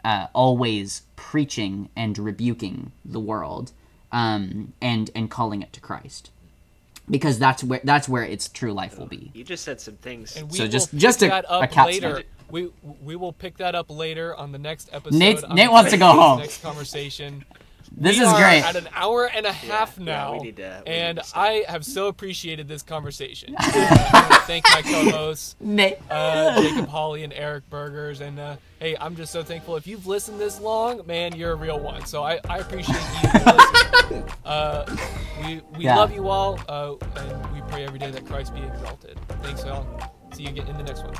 [0.04, 3.72] uh, always preaching and rebuking the world
[4.12, 6.30] um, and and calling it to Christ
[7.10, 9.30] because that's where that's where its true life will be.
[9.34, 10.36] You just said some things.
[10.36, 12.12] And we So just- just a- that a up capstone.
[12.12, 12.22] later.
[12.50, 12.70] We
[13.02, 15.18] we will pick that up later on the next episode.
[15.18, 16.38] Nate- Nate wants to go home.
[16.38, 17.44] Next conversation.
[17.92, 18.64] This We is are great.
[18.64, 21.38] At an hour and a half yeah, now, we need to- we and need to.
[21.38, 23.54] I have so appreciated this conversation.
[23.58, 29.16] I thank my co-hosts, Nate, uh, Jacob Hawley and Eric Burgers, and uh, hey, I'm
[29.16, 29.76] just so thankful.
[29.76, 32.04] If you've listened this long, man, you're a real one.
[32.06, 34.24] So I, I appreciate you listening.
[34.44, 34.84] Uh,
[35.44, 35.96] we we Yeah.
[35.96, 39.18] love you all, uh, and we pray every day that Christ be exalted.
[39.42, 39.84] Thanks, y'all.
[40.32, 41.14] See you again in the next one.